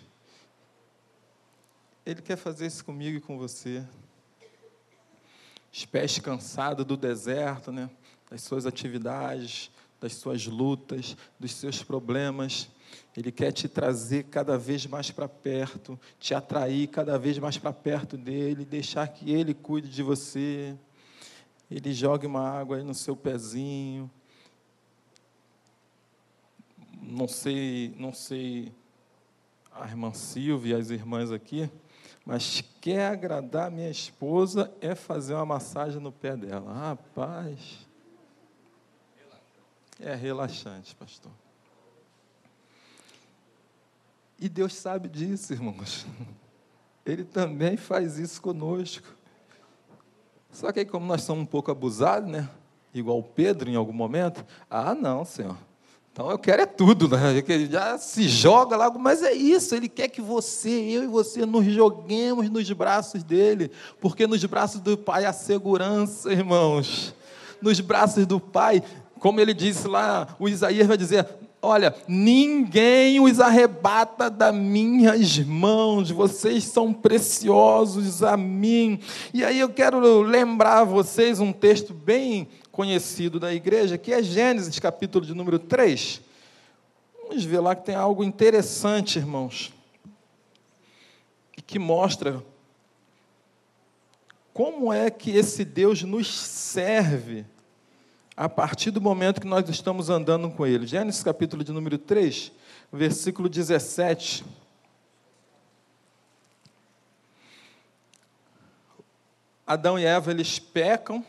Ele 2.05 2.21
quer 2.21 2.37
fazer 2.37 2.67
isso 2.67 2.85
comigo 2.85 3.17
e 3.17 3.21
com 3.21 3.37
você. 3.37 3.85
Os 5.69 5.83
pés 5.83 6.17
cansados 6.17 6.85
do 6.85 6.95
deserto, 6.95 7.73
né? 7.73 7.89
Das 8.31 8.41
suas 8.43 8.65
atividades, 8.65 9.69
das 9.99 10.13
suas 10.13 10.47
lutas, 10.47 11.17
dos 11.37 11.53
seus 11.53 11.83
problemas. 11.83 12.69
Ele 13.15 13.31
quer 13.31 13.51
te 13.51 13.67
trazer 13.67 14.23
cada 14.25 14.57
vez 14.57 14.85
mais 14.85 15.11
para 15.11 15.27
perto, 15.27 15.99
te 16.19 16.33
atrair 16.33 16.87
cada 16.87 17.17
vez 17.17 17.37
mais 17.39 17.57
para 17.57 17.71
perto 17.71 18.17
dele, 18.17 18.65
deixar 18.65 19.07
que 19.07 19.31
ele 19.31 19.53
cuide 19.53 19.89
de 19.89 20.03
você. 20.03 20.75
Ele 21.69 21.93
jogue 21.93 22.27
uma 22.27 22.47
água 22.47 22.83
no 22.83 22.93
seu 22.93 23.15
pezinho. 23.15 24.09
Não 27.01 27.27
sei, 27.27 27.93
não 27.97 28.13
sei 28.13 28.71
a 29.75 29.85
irmã 29.87 30.13
Silvia 30.13 30.77
e 30.77 30.79
as 30.79 30.89
irmãs 30.89 31.31
aqui, 31.31 31.69
mas 32.25 32.63
quer 32.81 33.11
agradar 33.11 33.69
minha 33.69 33.89
esposa 33.89 34.73
é 34.79 34.95
fazer 34.95 35.33
uma 35.33 35.45
massagem 35.45 35.99
no 35.99 36.11
pé 36.11 36.35
dela. 36.35 36.73
Rapaz, 36.73 37.85
é 39.99 40.15
relaxante, 40.15 40.95
pastor. 40.95 41.31
E 44.39 44.49
Deus 44.49 44.75
sabe 44.75 45.07
disso, 45.07 45.53
irmãos. 45.53 46.05
Ele 47.05 47.23
também 47.23 47.77
faz 47.77 48.17
isso 48.17 48.41
conosco. 48.41 49.07
Só 50.51 50.71
que 50.71 50.79
aí, 50.79 50.85
como 50.85 51.05
nós 51.05 51.21
somos 51.23 51.43
um 51.43 51.45
pouco 51.45 51.69
abusados, 51.71 52.29
né? 52.29 52.49
igual 52.99 53.21
Pedro 53.21 53.69
em 53.69 53.75
algum 53.75 53.93
momento? 53.93 54.45
Ah, 54.69 54.95
não, 54.95 55.25
Senhor. 55.25 55.57
Então 56.11 56.31
eu 56.31 56.39
quero 56.39 56.61
é 56.61 56.65
tudo, 56.65 57.09
né? 57.09 57.43
Ele 57.45 57.65
já 57.65 57.97
se 57.97 58.27
joga 58.29 58.77
lá, 58.77 58.89
mas 58.89 59.21
é 59.21 59.33
isso, 59.33 59.75
ele 59.75 59.89
quer 59.89 60.07
que 60.07 60.21
você, 60.21 60.69
eu 60.69 61.03
e 61.03 61.07
você, 61.07 61.45
nos 61.45 61.65
joguemos 61.65 62.49
nos 62.49 62.71
braços 62.71 63.21
dele, 63.21 63.69
porque 63.99 64.25
nos 64.25 64.43
braços 64.45 64.79
do 64.79 64.97
Pai 64.97 65.25
há 65.25 65.33
segurança, 65.33 66.31
irmãos. 66.31 67.13
Nos 67.61 67.81
braços 67.81 68.25
do 68.25 68.39
Pai, 68.39 68.81
como 69.19 69.41
ele 69.41 69.53
disse 69.53 69.89
lá, 69.89 70.33
o 70.39 70.47
Isaías 70.47 70.87
vai 70.87 70.95
dizer: 70.95 71.27
Olha, 71.67 71.95
ninguém 72.07 73.19
os 73.19 73.39
arrebata 73.39 74.29
das 74.29 74.53
minhas 74.53 75.39
mãos, 75.39 76.11
vocês 76.11 76.65
são 76.65 76.93
preciosos 76.93 78.21
a 78.21 78.37
mim. 78.37 78.99
E 79.33 79.43
aí 79.43 79.59
eu 79.59 79.69
quero 79.69 80.21
lembrar 80.21 80.81
a 80.81 80.83
vocês 80.83 81.39
um 81.39 81.51
texto 81.51 81.91
bem 81.91 82.47
conhecido 82.71 83.39
da 83.39 83.51
igreja, 83.51 83.97
que 83.97 84.13
é 84.13 84.21
Gênesis, 84.21 84.77
capítulo 84.77 85.25
de 85.25 85.33
número 85.33 85.57
3. 85.57 86.21
Vamos 87.23 87.43
ver 87.43 87.59
lá 87.61 87.75
que 87.75 87.83
tem 87.83 87.95
algo 87.95 88.23
interessante, 88.23 89.17
irmãos, 89.17 89.73
que 91.65 91.79
mostra 91.79 92.43
como 94.53 94.93
é 94.93 95.09
que 95.09 95.31
esse 95.31 95.65
Deus 95.65 96.03
nos 96.03 96.31
serve 96.31 97.43
a 98.37 98.49
partir 98.49 98.91
do 98.91 98.99
momento 98.99 99.39
que 99.39 99.47
nós 99.47 99.67
estamos 99.69 100.09
andando 100.09 100.51
com 100.51 100.65
Ele. 100.65 100.85
Gênesis 100.85 101.23
capítulo 101.23 101.63
de 101.63 101.71
número 101.71 101.97
3, 101.97 102.51
versículo 102.91 103.47
17. 103.47 104.43
Adão 109.65 109.97
e 109.97 110.05
Eva, 110.05 110.31
eles 110.31 110.59
pecam, 110.59 111.25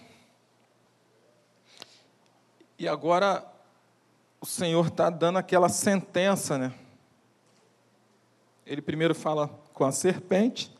e 2.79 2.87
agora 2.87 3.43
o 4.41 4.45
Senhor 4.45 4.89
está 4.89 5.09
dando 5.09 5.39
aquela 5.39 5.71
sentença, 5.71 6.59
né? 6.59 6.75
Ele 8.67 8.83
primeiro 8.83 9.15
fala 9.15 9.49
com 9.73 9.85
a 9.85 9.93
serpente, 9.93 10.71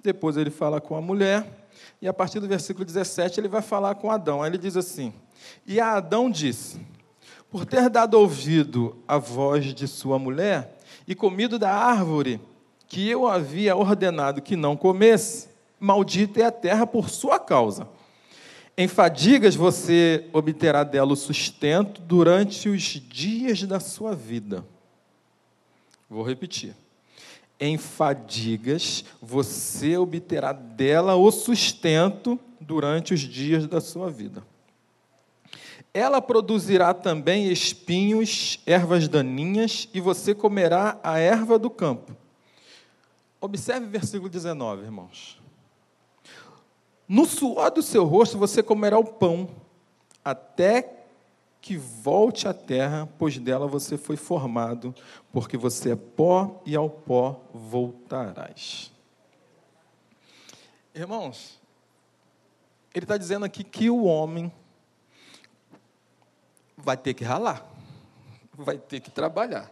depois 0.00 0.36
ele 0.38 0.50
fala 0.50 0.80
com 0.80 0.96
a 0.96 1.00
mulher, 1.02 1.57
e 2.00 2.08
a 2.08 2.12
partir 2.12 2.40
do 2.40 2.48
versículo 2.48 2.84
17 2.84 3.40
ele 3.40 3.48
vai 3.48 3.62
falar 3.62 3.94
com 3.96 4.10
Adão. 4.10 4.42
Aí 4.42 4.50
ele 4.50 4.58
diz 4.58 4.76
assim: 4.76 5.12
E 5.66 5.80
a 5.80 5.94
Adão 5.94 6.30
disse: 6.30 6.80
Por 7.50 7.66
ter 7.66 7.88
dado 7.88 8.14
ouvido 8.14 8.96
à 9.06 9.18
voz 9.18 9.74
de 9.74 9.86
sua 9.88 10.18
mulher 10.18 10.78
e 11.06 11.14
comido 11.14 11.58
da 11.58 11.72
árvore 11.72 12.40
que 12.86 13.08
eu 13.08 13.26
havia 13.26 13.76
ordenado 13.76 14.40
que 14.40 14.56
não 14.56 14.76
comesse, 14.76 15.48
maldita 15.78 16.40
é 16.40 16.44
a 16.44 16.52
terra 16.52 16.86
por 16.86 17.10
sua 17.10 17.38
causa. 17.38 17.88
Em 18.76 18.86
fadigas 18.86 19.56
você 19.56 20.28
obterá 20.32 20.84
dela 20.84 21.12
o 21.12 21.16
sustento 21.16 22.00
durante 22.00 22.68
os 22.68 22.82
dias 22.82 23.62
da 23.64 23.80
sua 23.80 24.14
vida. 24.14 24.64
Vou 26.08 26.22
repetir. 26.22 26.74
Em 27.60 27.76
fadigas 27.76 29.04
você 29.20 29.96
obterá 29.96 30.52
dela 30.52 31.16
o 31.16 31.30
sustento 31.30 32.38
durante 32.60 33.14
os 33.14 33.20
dias 33.20 33.66
da 33.66 33.80
sua 33.80 34.10
vida. 34.10 34.42
Ela 35.92 36.20
produzirá 36.20 36.94
também 36.94 37.50
espinhos, 37.50 38.60
ervas 38.66 39.08
daninhas, 39.08 39.88
e 39.92 40.00
você 40.00 40.34
comerá 40.34 41.00
a 41.02 41.18
erva 41.18 41.58
do 41.58 41.70
campo. 41.70 42.14
Observe 43.40 43.86
o 43.86 43.90
versículo 43.90 44.28
19, 44.28 44.84
irmãos. 44.84 45.40
No 47.08 47.24
suor 47.24 47.70
do 47.70 47.82
seu 47.82 48.04
rosto 48.04 48.36
você 48.36 48.62
comerá 48.62 48.98
o 48.98 49.04
pão, 49.04 49.48
até 50.24 50.97
que 51.60 51.76
volte 51.76 52.46
à 52.46 52.54
terra, 52.54 53.08
pois 53.18 53.38
dela 53.38 53.66
você 53.66 53.98
foi 53.98 54.16
formado, 54.16 54.94
porque 55.32 55.56
você 55.56 55.92
é 55.92 55.96
pó 55.96 56.62
e 56.64 56.76
ao 56.76 56.88
pó 56.88 57.40
voltarás. 57.52 58.92
Irmãos, 60.94 61.60
ele 62.94 63.04
está 63.04 63.16
dizendo 63.16 63.44
aqui 63.44 63.62
que 63.62 63.90
o 63.90 64.04
homem 64.04 64.52
vai 66.76 66.96
ter 66.96 67.14
que 67.14 67.24
ralar, 67.24 67.66
vai 68.54 68.78
ter 68.78 69.00
que 69.00 69.10
trabalhar. 69.10 69.70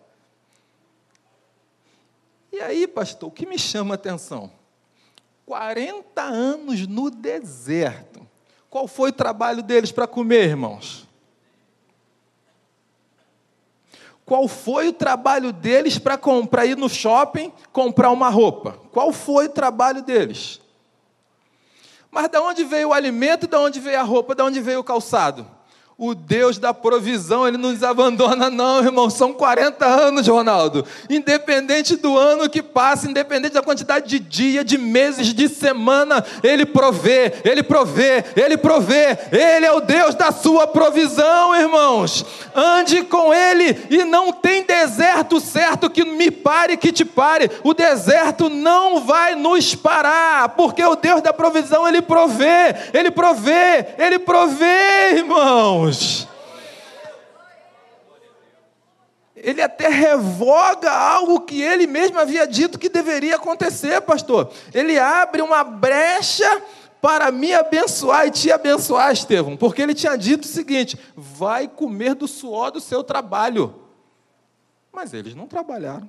E 2.53 2.61
aí, 2.61 2.87
pastor, 2.87 3.29
o 3.29 3.33
que 3.33 3.47
me 3.47 3.59
chama 3.59 3.95
a 3.95 3.97
atenção? 3.97 4.51
40 5.45 6.23
anos 6.23 6.87
no 6.87 7.11
deserto. 7.11 8.27
Qual 8.69 8.89
foi 8.89 9.11
o 9.11 9.13
trabalho 9.13 9.63
deles 9.63 9.93
para 9.93 10.07
comer, 10.07 10.49
irmãos? 10.49 11.06
Qual 14.27 14.49
foi 14.49 14.89
o 14.89 14.93
trabalho 14.93 15.53
deles 15.53 15.99
para 16.01 16.19
comprar 16.19 16.67
ir 16.67 16.77
no 16.77 16.89
shopping, 16.89 17.53
comprar 17.73 18.11
uma 18.11 18.29
roupa? 18.29 18.77
Qual 18.91 19.13
foi 19.13 19.47
o 19.47 19.51
trabalho 19.51 20.03
deles? 20.03 20.61
Mas 22.11 22.29
de 22.29 22.37
onde 22.39 22.65
veio 22.65 22.89
o 22.89 22.93
alimento, 22.93 23.47
de 23.47 23.57
onde 23.57 23.79
veio 23.79 24.01
a 24.01 24.03
roupa, 24.03 24.35
de 24.35 24.43
onde 24.43 24.61
veio 24.61 24.81
o 24.81 24.85
calçado? 24.85 25.47
O 25.99 26.15
Deus 26.15 26.59
da 26.59 26.75
provisão, 26.75 27.49
Ele 27.49 27.57
não 27.57 27.73
nos 27.73 27.83
abandona, 27.83 28.51
não, 28.51 28.85
irmão. 28.85 29.09
São 29.09 29.33
40 29.33 29.87
anos, 29.87 30.29
Ronaldo. 30.29 30.85
Independente 31.09 31.97
do 31.97 32.19
ano 32.19 32.51
que 32.51 32.63
passa, 32.63 33.09
independente 33.09 33.55
da 33.55 33.63
quantidade 33.63 34.07
de 34.07 34.19
dia, 34.19 34.63
de 34.63 34.77
meses, 34.77 35.33
de 35.33 35.49
semana, 35.49 36.23
Ele 36.43 36.67
provê, 36.67 37.33
Ele 37.43 37.63
provê, 37.63 38.23
Ele 38.37 38.59
provê. 38.59 39.19
Ele 39.33 39.65
é 39.65 39.73
o 39.73 39.81
Deus 39.81 40.15
da 40.15 40.31
sua 40.31 40.67
provisão, 40.67 41.57
irmãos. 41.57 42.27
Ande 42.55 43.03
com 43.03 43.33
Ele 43.33 43.87
e 43.89 44.05
não 44.05 44.35
tem 44.35 44.65
deserto 44.65 45.41
certo 45.41 45.89
que 45.89 46.05
me 46.05 46.31
pare, 46.31 46.77
que 46.77 46.93
te 46.93 47.07
pare. 47.07 47.51
O 47.65 47.73
deserto 47.73 48.51
não 48.51 49.01
vai 49.01 49.35
nos 49.35 49.75
parar, 49.75 50.51
porque 50.51 50.85
o 50.85 50.95
Deus 50.95 51.23
da 51.23 51.33
provisão, 51.33 51.89
Ele 51.89 52.03
provê, 52.03 52.77
Ele 52.93 53.11
provê, 53.11 53.87
Ele 53.97 54.19
provê, 54.19 55.15
irmãos 55.15 55.86
Ele 59.37 59.63
até 59.63 59.89
revoga 59.89 60.91
algo 60.91 61.43
que 61.43 61.63
ele 61.63 61.87
mesmo 61.87 62.19
havia 62.19 62.47
dito 62.47 62.79
que 62.79 62.89
deveria 62.89 63.37
acontecer, 63.37 64.01
pastor. 64.01 64.51
Ele 64.75 64.99
abre 64.99 65.43
uma 65.43 65.63
brecha 65.63 66.63
para 67.01 67.31
me 67.31 67.55
abençoar 67.55 68.27
e 68.27 68.31
te 68.31 68.51
abençoar, 68.51 69.13
Estevão, 69.13 69.57
porque 69.57 69.83
ele 69.83 69.95
tinha 69.95 70.17
dito 70.17 70.45
o 70.45 70.49
seguinte: 70.49 70.99
vai 71.15 71.69
comer 71.69 72.15
do 72.15 72.27
suor 72.27 72.73
do 72.73 72.81
seu 72.81 73.05
trabalho. 73.05 73.83
Mas 74.93 75.13
eles 75.13 75.35
não 75.35 75.47
trabalharam. 75.47 76.09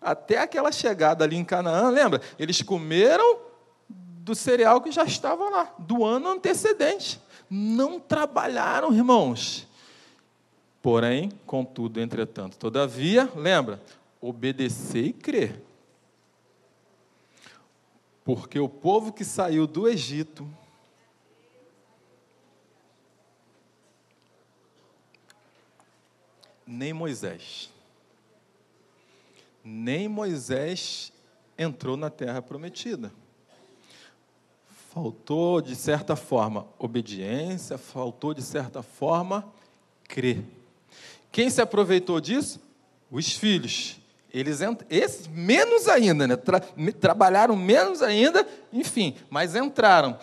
Até 0.00 0.38
aquela 0.38 0.70
chegada 0.70 1.24
ali 1.24 1.36
em 1.36 1.44
Canaã, 1.44 1.88
lembra? 1.88 2.20
Eles 2.38 2.60
comeram 2.62 3.47
do 4.28 4.34
cereal 4.34 4.82
que 4.82 4.92
já 4.92 5.04
estava 5.04 5.48
lá, 5.48 5.74
do 5.78 6.04
ano 6.04 6.28
antecedente 6.28 7.18
não 7.48 7.98
trabalharam, 7.98 8.92
irmãos. 8.92 9.66
Porém, 10.82 11.32
contudo, 11.46 11.98
entretanto, 11.98 12.58
todavia, 12.58 13.32
lembra, 13.34 13.82
obedecer 14.20 15.06
e 15.06 15.12
crer. 15.14 15.62
Porque 18.22 18.60
o 18.60 18.68
povo 18.68 19.14
que 19.14 19.24
saiu 19.24 19.66
do 19.66 19.88
Egito 19.88 20.46
nem 26.66 26.92
Moisés. 26.92 27.72
Nem 29.64 30.06
Moisés 30.06 31.10
entrou 31.56 31.96
na 31.96 32.10
terra 32.10 32.42
prometida. 32.42 33.10
Faltou, 35.00 35.60
de 35.60 35.76
certa 35.76 36.16
forma, 36.16 36.66
obediência, 36.76 37.78
faltou, 37.78 38.34
de 38.34 38.42
certa 38.42 38.82
forma, 38.82 39.46
crer. 40.08 40.42
Quem 41.30 41.48
se 41.48 41.60
aproveitou 41.60 42.20
disso? 42.20 42.60
Os 43.08 43.32
filhos. 43.32 44.00
Eles 44.34 44.58
esses 44.90 45.28
menos 45.28 45.86
ainda, 45.86 46.26
né? 46.26 46.34
Tra, 46.34 46.58
trabalharam 47.00 47.54
menos 47.54 48.02
ainda, 48.02 48.44
enfim, 48.72 49.14
mas 49.30 49.54
entraram. 49.54 50.18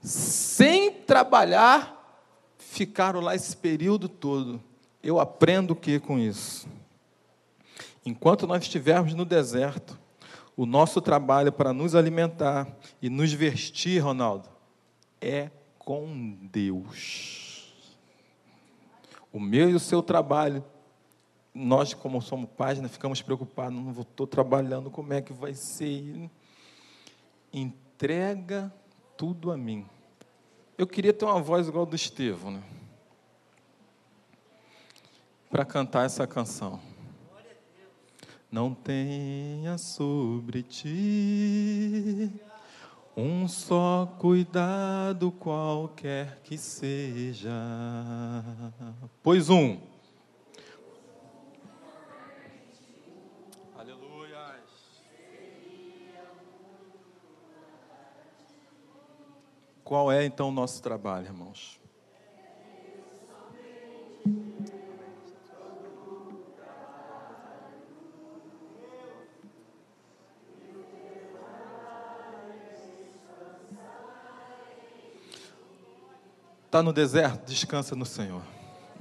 Sem 0.00 0.92
trabalhar, 0.92 2.22
ficaram 2.56 3.18
lá 3.18 3.34
esse 3.34 3.56
período 3.56 4.08
todo. 4.08 4.62
Eu 5.02 5.18
aprendo 5.18 5.72
o 5.72 5.76
que 5.76 5.98
com 5.98 6.20
isso? 6.20 6.68
Enquanto 8.06 8.46
nós 8.46 8.62
estivermos 8.62 9.12
no 9.12 9.24
deserto, 9.24 9.98
o 10.60 10.66
nosso 10.66 11.00
trabalho 11.00 11.50
para 11.50 11.72
nos 11.72 11.94
alimentar 11.94 12.68
e 13.00 13.08
nos 13.08 13.32
vestir, 13.32 13.98
Ronaldo, 13.98 14.46
é 15.18 15.50
com 15.78 16.36
Deus. 16.52 17.72
O 19.32 19.40
meu 19.40 19.70
e 19.70 19.74
o 19.74 19.80
seu 19.80 20.02
trabalho, 20.02 20.62
nós, 21.54 21.94
como 21.94 22.20
somos 22.20 22.50
pais, 22.58 22.78
né, 22.78 22.88
ficamos 22.88 23.22
preocupados, 23.22 23.72
não 23.72 24.02
estou 24.02 24.26
trabalhando, 24.26 24.90
como 24.90 25.14
é 25.14 25.22
que 25.22 25.32
vai 25.32 25.54
ser? 25.54 26.30
Entrega 27.50 28.70
tudo 29.16 29.50
a 29.50 29.56
mim. 29.56 29.86
Eu 30.76 30.86
queria 30.86 31.14
ter 31.14 31.24
uma 31.24 31.40
voz 31.40 31.68
igual 31.68 31.86
do 31.86 31.96
Estevão, 31.96 32.50
né? 32.50 32.62
Para 35.48 35.64
cantar 35.64 36.04
essa 36.04 36.26
canção. 36.26 36.78
Não 38.50 38.74
tenha 38.74 39.78
sobre 39.78 40.62
ti 40.62 42.30
um 43.16 43.46
só 43.46 44.06
cuidado 44.18 45.30
qualquer 45.30 46.40
que 46.42 46.58
seja. 46.58 47.52
Pois 49.22 49.50
um. 49.50 49.78
Aleluia. 53.76 54.56
Qual 59.84 60.10
é 60.10 60.24
então 60.24 60.48
o 60.48 60.52
nosso 60.52 60.82
trabalho, 60.82 61.26
irmãos? 61.26 61.80
Está 76.70 76.84
no 76.84 76.92
deserto? 76.92 77.50
Descansa 77.50 77.96
no 77.96 78.04
Senhor. 78.04 78.42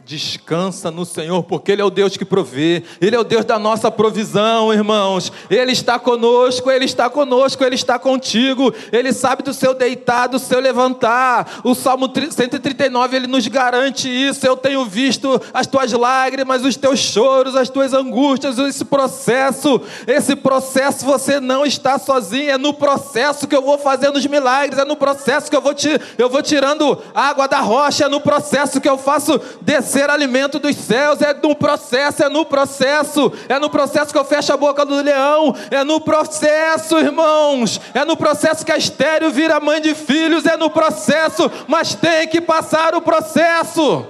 Descansa 0.09 0.89
no 0.89 1.05
Senhor, 1.05 1.43
porque 1.43 1.71
Ele 1.71 1.83
é 1.83 1.85
o 1.85 1.91
Deus 1.91 2.17
que 2.17 2.25
provê, 2.25 2.81
Ele 2.99 3.15
é 3.15 3.19
o 3.19 3.23
Deus 3.23 3.45
da 3.45 3.59
nossa 3.59 3.91
provisão, 3.91 4.73
irmãos. 4.73 5.31
Ele 5.51 5.71
está 5.71 5.99
conosco, 5.99 6.71
Ele 6.71 6.85
está 6.85 7.07
conosco, 7.11 7.63
Ele 7.63 7.75
está 7.75 7.99
contigo. 7.99 8.73
Ele 8.91 9.13
sabe 9.13 9.43
do 9.43 9.53
seu 9.53 9.75
deitar, 9.75 10.25
do 10.25 10.39
seu 10.39 10.59
levantar. 10.59 11.59
O 11.63 11.75
Salmo 11.75 12.11
139 12.11 13.15
ele 13.15 13.27
nos 13.27 13.47
garante 13.47 14.09
isso. 14.09 14.47
Eu 14.47 14.57
tenho 14.57 14.83
visto 14.83 15.39
as 15.53 15.67
tuas 15.67 15.91
lágrimas, 15.91 16.65
os 16.65 16.75
teus 16.75 16.97
choros, 16.97 17.55
as 17.55 17.69
tuas 17.69 17.93
angústias, 17.93 18.57
esse 18.57 18.83
processo. 18.83 19.79
Esse 20.07 20.35
processo 20.35 21.05
você 21.05 21.39
não 21.39 21.67
está 21.67 21.99
sozinho. 21.99 22.49
É 22.49 22.57
no 22.57 22.73
processo 22.73 23.47
que 23.47 23.55
eu 23.55 23.61
vou 23.61 23.77
fazendo 23.77 24.15
os 24.15 24.25
milagres, 24.25 24.79
é 24.79 24.85
no 24.85 24.95
processo 24.95 25.51
que 25.51 25.55
eu 25.55 25.61
vou, 25.61 25.75
eu 26.17 26.29
vou 26.31 26.41
tirando 26.41 26.97
água 27.13 27.47
da 27.47 27.59
rocha, 27.59 28.05
é 28.05 28.09
no 28.09 28.19
processo 28.19 28.81
que 28.81 28.89
eu 28.89 28.97
faço 28.97 29.39
descer 29.61 29.98
ser 29.99 30.09
alimento 30.09 30.59
dos 30.59 30.77
céus, 30.77 31.21
é 31.21 31.33
no 31.33 31.53
processo, 31.53 32.23
é 32.23 32.29
no 32.29 32.45
processo, 32.45 33.33
é 33.49 33.59
no 33.59 33.69
processo 33.69 34.13
que 34.13 34.17
eu 34.17 34.23
fecho 34.23 34.53
a 34.53 34.55
boca 34.55 34.85
do 34.85 34.95
leão, 34.95 35.53
é 35.69 35.83
no 35.83 35.99
processo, 35.99 36.97
irmãos, 36.97 37.81
é 37.93 38.05
no 38.05 38.15
processo 38.15 38.65
que 38.65 38.71
a 38.71 38.77
estéreo 38.77 39.29
vira 39.29 39.59
mãe 39.59 39.81
de 39.81 39.93
filhos, 39.93 40.45
é 40.45 40.55
no 40.55 40.69
processo, 40.69 41.51
mas 41.67 41.95
tem 41.95 42.29
que 42.29 42.39
passar 42.39 42.95
o 42.95 43.01
processo. 43.01 44.05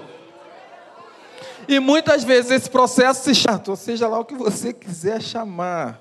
E 1.68 1.80
muitas 1.80 2.24
vezes 2.24 2.52
esse 2.52 2.70
processo 2.70 3.24
se 3.24 3.34
chama, 3.34 3.64
ou 3.68 3.76
seja 3.76 4.08
lá 4.08 4.20
o 4.20 4.26
que 4.26 4.36
você 4.36 4.72
quiser 4.72 5.20
chamar. 5.24 6.00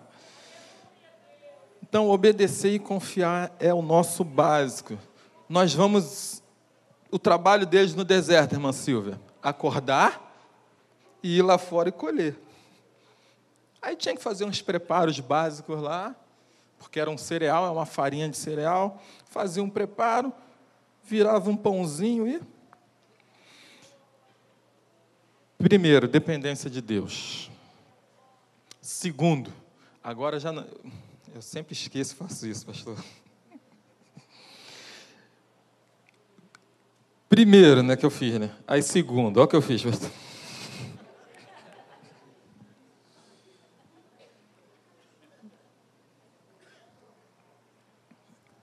Então, 1.82 2.10
obedecer 2.10 2.74
e 2.74 2.78
confiar 2.78 3.50
é 3.58 3.72
o 3.72 3.80
nosso 3.80 4.22
básico. 4.22 4.98
Nós 5.48 5.72
vamos. 5.72 6.42
O 7.10 7.18
trabalho 7.18 7.64
deles 7.64 7.94
no 7.94 8.04
deserto, 8.04 8.52
irmã 8.52 8.70
Silvia 8.70 9.18
acordar 9.48 10.28
e 11.22 11.38
ir 11.38 11.42
lá 11.42 11.58
fora 11.58 11.88
e 11.88 11.92
colher. 11.92 12.38
Aí 13.80 13.96
tinha 13.96 14.16
que 14.16 14.22
fazer 14.22 14.44
uns 14.44 14.60
preparos 14.60 15.20
básicos 15.20 15.80
lá, 15.80 16.14
porque 16.78 16.98
era 16.98 17.10
um 17.10 17.18
cereal, 17.18 17.66
é 17.66 17.70
uma 17.70 17.86
farinha 17.86 18.28
de 18.28 18.36
cereal. 18.36 19.02
Fazia 19.26 19.62
um 19.62 19.70
preparo, 19.70 20.32
virava 21.04 21.50
um 21.50 21.56
pãozinho 21.56 22.26
e. 22.26 22.40
Primeiro, 25.58 26.06
dependência 26.06 26.70
de 26.70 26.80
Deus. 26.80 27.50
Segundo, 28.80 29.52
agora 30.02 30.38
já 30.38 30.52
não, 30.52 30.64
eu 31.34 31.42
sempre 31.42 31.72
esqueço, 31.72 32.16
faço 32.16 32.46
isso, 32.46 32.64
pastor. 32.64 32.96
Primeiro, 37.28 37.82
né, 37.82 37.94
que 37.94 38.06
eu 38.06 38.10
fiz, 38.10 38.38
né? 38.40 38.50
Aí 38.66 38.82
segundo, 38.82 39.36
olha 39.36 39.44
o 39.44 39.48
que 39.48 39.56
eu 39.56 39.60
fiz. 39.60 39.82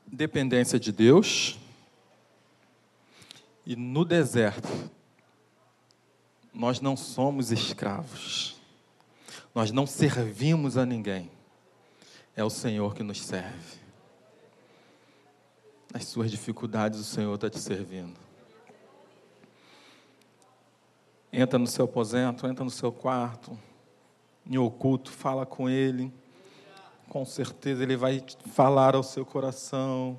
Dependência 0.08 0.80
de 0.80 0.92
Deus. 0.92 1.60
E 3.66 3.76
no 3.76 4.04
deserto, 4.04 4.68
nós 6.54 6.80
não 6.80 6.98
somos 6.98 7.52
escravos. 7.52 8.56
Nós 9.54 9.72
não 9.72 9.86
servimos 9.86 10.76
a 10.76 10.86
ninguém. 10.86 11.30
É 12.36 12.44
o 12.44 12.50
Senhor 12.50 12.96
que 12.96 13.04
nos 13.04 13.22
serve. 13.22 13.78
Nas 15.94 16.06
suas 16.06 16.32
dificuldades, 16.32 17.00
o 17.00 17.04
Senhor 17.04 17.36
está 17.36 17.50
te 17.50 17.60
servindo. 17.60 18.26
Entra 21.38 21.60
no 21.60 21.68
seu 21.68 21.84
aposento, 21.84 22.48
entra 22.48 22.64
no 22.64 22.72
seu 22.72 22.94
quarto, 22.94 23.60
em 24.50 24.58
oculto, 24.58 25.12
fala 25.12 25.46
com 25.46 25.70
Ele. 25.70 26.10
Com 27.10 27.26
certeza 27.26 27.84
Ele 27.84 27.98
vai 27.98 28.24
falar 28.54 28.96
ao 28.96 29.04
seu 29.04 29.26
coração. 29.26 30.18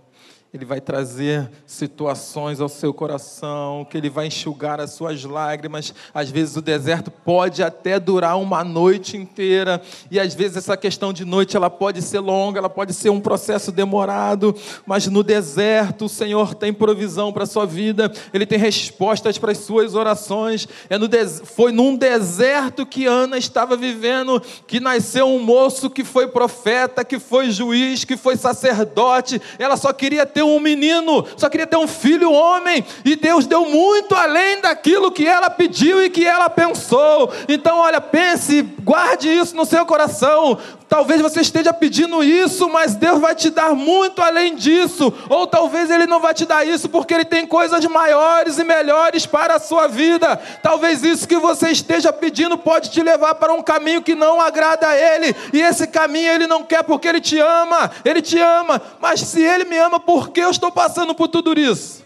Ele 0.54 0.64
vai 0.64 0.80
trazer 0.80 1.50
situações 1.66 2.60
ao 2.60 2.68
seu 2.68 2.94
coração, 2.94 3.86
que 3.90 3.96
Ele 3.96 4.08
vai 4.08 4.28
enxugar 4.28 4.80
as 4.80 4.92
suas 4.92 5.22
lágrimas. 5.24 5.92
Às 6.14 6.30
vezes 6.30 6.56
o 6.56 6.62
deserto 6.62 7.10
pode 7.10 7.62
até 7.62 8.00
durar 8.00 8.38
uma 8.38 8.64
noite 8.64 9.16
inteira, 9.16 9.82
e 10.10 10.18
às 10.18 10.34
vezes 10.34 10.56
essa 10.56 10.76
questão 10.76 11.12
de 11.12 11.24
noite 11.24 11.56
ela 11.56 11.68
pode 11.68 12.00
ser 12.00 12.20
longa, 12.20 12.58
ela 12.58 12.70
pode 12.70 12.94
ser 12.94 13.10
um 13.10 13.20
processo 13.20 13.70
demorado, 13.72 14.54
mas 14.86 15.06
no 15.08 15.22
deserto 15.22 16.06
o 16.06 16.08
Senhor 16.08 16.54
tem 16.54 16.72
provisão 16.72 17.32
para 17.32 17.44
a 17.44 17.46
sua 17.46 17.66
vida, 17.66 18.10
Ele 18.32 18.46
tem 18.46 18.58
respostas 18.58 19.36
para 19.36 19.52
as 19.52 19.58
suas 19.58 19.94
orações. 19.94 20.66
É 20.88 20.96
no 20.96 21.08
des... 21.08 21.42
Foi 21.44 21.72
num 21.72 21.96
deserto 21.96 22.86
que 22.86 23.06
Ana 23.06 23.36
estava 23.36 23.76
vivendo, 23.76 24.40
que 24.66 24.80
nasceu 24.80 25.26
um 25.26 25.42
moço 25.42 25.90
que 25.90 26.04
foi 26.04 26.28
profeta, 26.28 27.04
que 27.04 27.18
foi 27.18 27.50
juiz, 27.50 28.04
que 28.04 28.16
foi 28.16 28.36
sacerdote. 28.36 29.40
Ela 29.58 29.76
só 29.76 29.92
queria 29.92 30.24
ter 30.36 30.42
um 30.42 30.60
menino, 30.60 31.24
só 31.34 31.48
queria 31.48 31.66
ter 31.66 31.78
um 31.78 31.88
filho 31.88 32.30
homem, 32.30 32.84
e 33.06 33.16
Deus 33.16 33.46
deu 33.46 33.64
muito 33.64 34.14
além 34.14 34.60
daquilo 34.60 35.10
que 35.10 35.26
ela 35.26 35.48
pediu 35.48 36.04
e 36.04 36.10
que 36.10 36.26
ela 36.26 36.50
pensou. 36.50 37.32
Então, 37.48 37.78
olha, 37.78 38.02
pense, 38.02 38.60
guarde 38.60 39.30
isso 39.30 39.56
no 39.56 39.64
seu 39.64 39.86
coração. 39.86 40.58
Talvez 40.88 41.20
você 41.20 41.40
esteja 41.40 41.72
pedindo 41.72 42.22
isso, 42.22 42.68
mas 42.68 42.94
Deus 42.94 43.20
vai 43.20 43.34
te 43.34 43.50
dar 43.50 43.74
muito 43.74 44.22
além 44.22 44.54
disso. 44.54 45.12
Ou 45.28 45.44
talvez 45.46 45.90
Ele 45.90 46.06
não 46.06 46.20
vai 46.20 46.32
te 46.32 46.46
dar 46.46 46.64
isso 46.64 46.88
porque 46.88 47.12
Ele 47.12 47.24
tem 47.24 47.44
coisas 47.44 47.84
maiores 47.86 48.58
e 48.58 48.64
melhores 48.64 49.26
para 49.26 49.56
a 49.56 49.58
sua 49.58 49.88
vida. 49.88 50.40
Talvez 50.62 51.02
isso 51.02 51.26
que 51.26 51.38
você 51.38 51.70
esteja 51.70 52.12
pedindo 52.12 52.56
pode 52.56 52.90
te 52.90 53.02
levar 53.02 53.34
para 53.34 53.52
um 53.52 53.62
caminho 53.62 54.00
que 54.00 54.14
não 54.14 54.40
agrada 54.40 54.86
a 54.86 54.96
Ele. 54.96 55.34
E 55.52 55.60
esse 55.60 55.88
caminho 55.88 56.32
Ele 56.32 56.46
não 56.46 56.62
quer 56.62 56.84
porque 56.84 57.08
Ele 57.08 57.20
te 57.20 57.38
ama. 57.38 57.90
Ele 58.04 58.22
te 58.22 58.38
ama. 58.38 58.80
Mas 59.00 59.20
se 59.20 59.42
Ele 59.42 59.64
me 59.64 59.76
ama, 59.76 59.98
por 59.98 60.25
que 60.28 60.40
eu 60.40 60.50
estou 60.50 60.70
passando 60.70 61.14
por 61.14 61.28
tudo 61.28 61.58
isso? 61.58 62.04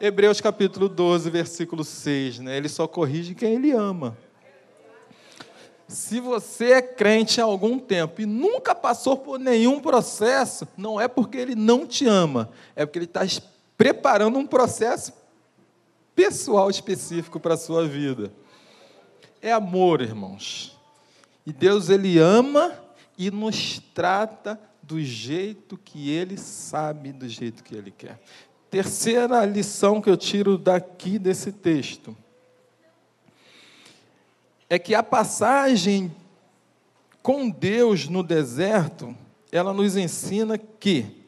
Hebreus 0.00 0.40
capítulo 0.40 0.88
12, 0.88 1.30
versículo 1.30 1.84
6. 1.84 2.40
Né? 2.40 2.56
Ele 2.56 2.68
só 2.68 2.86
corrige 2.86 3.34
quem 3.34 3.54
Ele 3.54 3.72
ama. 3.72 4.16
Se 5.86 6.20
você 6.20 6.72
é 6.72 6.82
crente 6.82 7.40
há 7.40 7.44
algum 7.44 7.78
tempo 7.78 8.22
e 8.22 8.26
nunca 8.26 8.74
passou 8.74 9.16
por 9.16 9.38
nenhum 9.38 9.78
processo, 9.80 10.66
não 10.76 10.98
é 10.98 11.06
porque 11.06 11.36
ele 11.36 11.54
não 11.54 11.86
te 11.86 12.06
ama, 12.06 12.48
é 12.74 12.86
porque 12.86 12.98
ele 12.98 13.04
está 13.04 13.20
preparando 13.76 14.38
um 14.38 14.46
processo 14.46 15.12
pessoal 16.14 16.70
específico 16.70 17.38
para 17.38 17.54
a 17.54 17.58
sua 17.58 17.86
vida. 17.86 18.32
É 19.40 19.52
amor, 19.52 20.00
irmãos. 20.00 20.78
E 21.44 21.52
Deus, 21.52 21.88
Ele 21.88 22.18
ama 22.18 22.72
e 23.18 23.30
nos 23.30 23.80
trata 23.92 24.58
do 24.92 25.00
jeito 25.00 25.78
que 25.78 26.10
Ele 26.10 26.36
sabe, 26.36 27.14
do 27.14 27.26
jeito 27.26 27.64
que 27.64 27.74
Ele 27.74 27.90
quer. 27.90 28.20
Terceira 28.70 29.42
lição 29.46 30.02
que 30.02 30.10
eu 30.10 30.18
tiro 30.18 30.58
daqui 30.58 31.18
desse 31.18 31.50
texto 31.50 32.14
é 34.68 34.78
que 34.78 34.94
a 34.94 35.02
passagem 35.02 36.14
com 37.22 37.48
Deus 37.48 38.06
no 38.06 38.22
deserto, 38.22 39.16
ela 39.50 39.72
nos 39.72 39.96
ensina 39.96 40.58
que 40.58 41.24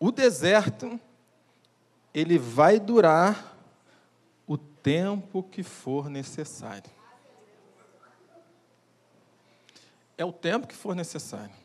o 0.00 0.10
deserto 0.10 0.98
ele 2.12 2.38
vai 2.38 2.80
durar 2.80 3.56
o 4.48 4.58
tempo 4.58 5.44
que 5.44 5.62
for 5.62 6.08
necessário. 6.08 6.90
É 10.18 10.24
o 10.24 10.32
tempo 10.32 10.66
que 10.66 10.74
for 10.74 10.96
necessário. 10.96 11.63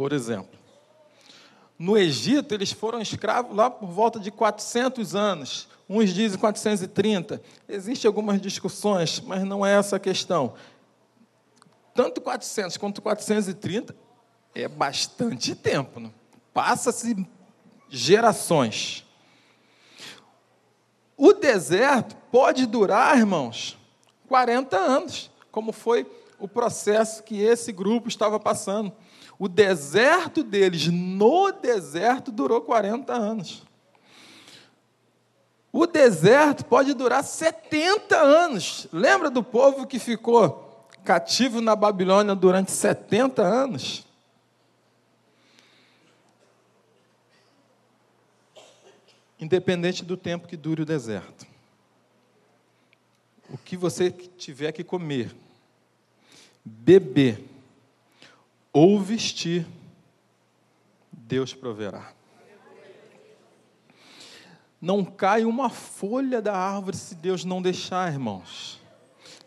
Por 0.00 0.14
exemplo, 0.14 0.58
no 1.78 1.94
Egito, 1.94 2.54
eles 2.54 2.72
foram 2.72 3.02
escravos 3.02 3.54
lá 3.54 3.68
por 3.68 3.90
volta 3.90 4.18
de 4.18 4.30
400 4.30 5.14
anos. 5.14 5.68
Uns 5.86 6.14
dizem 6.14 6.38
430. 6.38 7.42
Existem 7.68 8.08
algumas 8.08 8.40
discussões, 8.40 9.20
mas 9.20 9.44
não 9.44 9.64
é 9.64 9.76
essa 9.76 9.96
a 9.96 10.00
questão. 10.00 10.54
Tanto 11.94 12.18
400 12.22 12.78
quanto 12.78 13.02
430 13.02 13.94
é 14.54 14.66
bastante 14.68 15.54
tempo. 15.54 16.00
Né? 16.00 16.10
Passa-se 16.54 17.14
gerações. 17.90 19.04
O 21.14 21.34
deserto 21.34 22.16
pode 22.32 22.64
durar, 22.64 23.18
irmãos, 23.18 23.76
40 24.28 24.78
anos, 24.78 25.30
como 25.52 25.72
foi 25.72 26.10
o 26.38 26.48
processo 26.48 27.22
que 27.22 27.42
esse 27.42 27.70
grupo 27.70 28.08
estava 28.08 28.40
passando. 28.40 28.90
O 29.40 29.48
deserto 29.48 30.42
deles 30.42 30.88
no 30.88 31.50
deserto 31.50 32.30
durou 32.30 32.60
40 32.60 33.10
anos. 33.14 33.62
O 35.72 35.86
deserto 35.86 36.62
pode 36.66 36.92
durar 36.92 37.24
70 37.24 38.18
anos. 38.18 38.86
Lembra 38.92 39.30
do 39.30 39.42
povo 39.42 39.86
que 39.86 39.98
ficou 39.98 40.86
cativo 41.06 41.62
na 41.62 41.74
Babilônia 41.74 42.34
durante 42.34 42.70
70 42.70 43.40
anos? 43.40 44.06
Independente 49.38 50.04
do 50.04 50.18
tempo 50.18 50.46
que 50.46 50.56
dure 50.56 50.82
o 50.82 50.84
deserto. 50.84 51.46
O 53.48 53.56
que 53.56 53.74
você 53.74 54.10
tiver 54.10 54.70
que 54.72 54.84
comer, 54.84 55.34
beber 56.62 57.49
ou 58.72 58.98
vestir, 59.00 59.66
Deus 61.12 61.54
proverá. 61.54 62.12
Não 64.80 65.04
cai 65.04 65.44
uma 65.44 65.68
folha 65.68 66.40
da 66.40 66.56
árvore 66.56 66.96
se 66.96 67.14
Deus 67.14 67.44
não 67.44 67.60
deixar, 67.60 68.10
irmãos. 68.10 68.80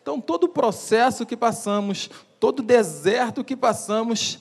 Então, 0.02 0.22
todo 0.22 0.44
o 0.44 0.50
processo 0.50 1.26
que 1.26 1.36
passamos, 1.36 2.10
todo 2.40 2.60
o 2.60 2.64
deserto 2.64 3.44
que 3.44 3.56
passamos, 3.56 4.40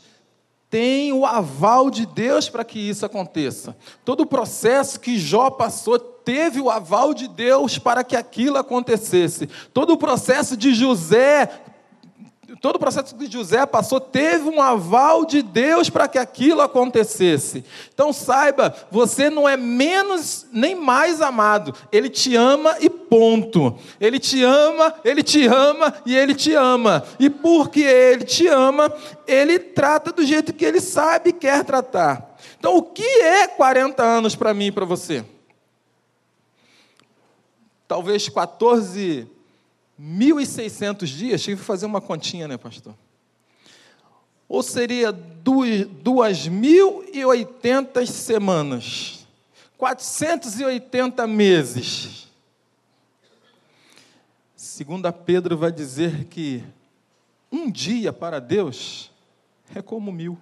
tem 0.68 1.12
o 1.12 1.24
aval 1.24 1.90
de 1.90 2.04
Deus 2.04 2.48
para 2.48 2.64
que 2.64 2.78
isso 2.78 3.06
aconteça. 3.06 3.76
Todo 4.04 4.22
o 4.22 4.26
processo 4.26 4.98
que 4.98 5.18
Jó 5.18 5.50
passou 5.50 5.98
teve 5.98 6.60
o 6.60 6.70
aval 6.70 7.12
de 7.12 7.28
Deus 7.28 7.78
para 7.78 8.02
que 8.02 8.16
aquilo 8.16 8.56
acontecesse. 8.56 9.46
Todo 9.72 9.92
o 9.92 9.98
processo 9.98 10.56
de 10.56 10.74
José 10.74 11.48
todo 12.62 12.76
o 12.76 12.78
processo 12.78 13.16
que 13.16 13.28
José 13.28 13.66
passou 13.66 13.98
teve 14.00 14.48
um 14.48 14.62
aval 14.62 15.26
de 15.26 15.42
Deus 15.42 15.90
para 15.90 16.06
que 16.06 16.16
aquilo 16.16 16.60
acontecesse. 16.60 17.64
Então 17.92 18.12
saiba, 18.12 18.72
você 18.88 19.28
não 19.28 19.48
é 19.48 19.56
menos 19.56 20.46
nem 20.52 20.76
mais 20.76 21.20
amado. 21.20 21.74
Ele 21.90 22.08
te 22.08 22.36
ama 22.36 22.76
e 22.80 22.88
ponto. 22.88 23.76
Ele 24.00 24.20
te 24.20 24.44
ama, 24.44 24.94
ele 25.04 25.24
te 25.24 25.44
ama 25.44 25.92
e 26.06 26.16
ele 26.16 26.36
te 26.36 26.54
ama. 26.54 27.02
E 27.18 27.28
porque 27.28 27.80
ele 27.80 28.24
te 28.24 28.46
ama, 28.46 28.94
ele 29.26 29.58
trata 29.58 30.12
do 30.12 30.24
jeito 30.24 30.52
que 30.52 30.64
ele 30.64 30.80
sabe 30.80 31.30
e 31.30 31.32
quer 31.32 31.64
tratar. 31.64 32.36
Então 32.60 32.76
o 32.76 32.82
que 32.82 33.02
é 33.02 33.48
40 33.48 34.04
anos 34.04 34.36
para 34.36 34.54
mim 34.54 34.66
e 34.66 34.72
para 34.72 34.84
você? 34.84 35.24
Talvez 37.88 38.28
14 38.28 39.28
1.600 40.02 41.06
dias, 41.06 41.42
tive 41.42 41.60
que 41.60 41.66
fazer 41.66 41.86
uma 41.86 42.00
continha, 42.00 42.48
né, 42.48 42.56
pastor? 42.56 42.94
Ou 44.48 44.60
seria 44.62 45.12
2.080 45.12 48.06
semanas, 48.06 49.26
480 49.78 51.24
meses. 51.26 52.28
Segunda 54.56 55.12
Pedro 55.12 55.56
vai 55.56 55.70
dizer 55.70 56.24
que 56.24 56.64
um 57.50 57.70
dia 57.70 58.12
para 58.12 58.40
Deus 58.40 59.10
é 59.74 59.80
como 59.80 60.10
mil. 60.10 60.36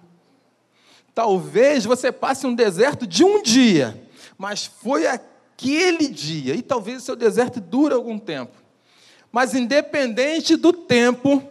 Talvez 1.13 1.85
você 1.85 2.11
passe 2.11 2.47
um 2.47 2.55
deserto 2.55 3.05
de 3.05 3.23
um 3.23 3.43
dia, 3.43 4.09
mas 4.37 4.65
foi 4.65 5.05
aquele 5.05 6.07
dia, 6.07 6.55
e 6.55 6.61
talvez 6.61 7.03
o 7.03 7.05
seu 7.05 7.15
deserto 7.15 7.59
dure 7.59 7.93
algum 7.93 8.17
tempo. 8.17 8.60
Mas 9.31 9.55
independente 9.55 10.55
do 10.55 10.73
tempo, 10.73 11.41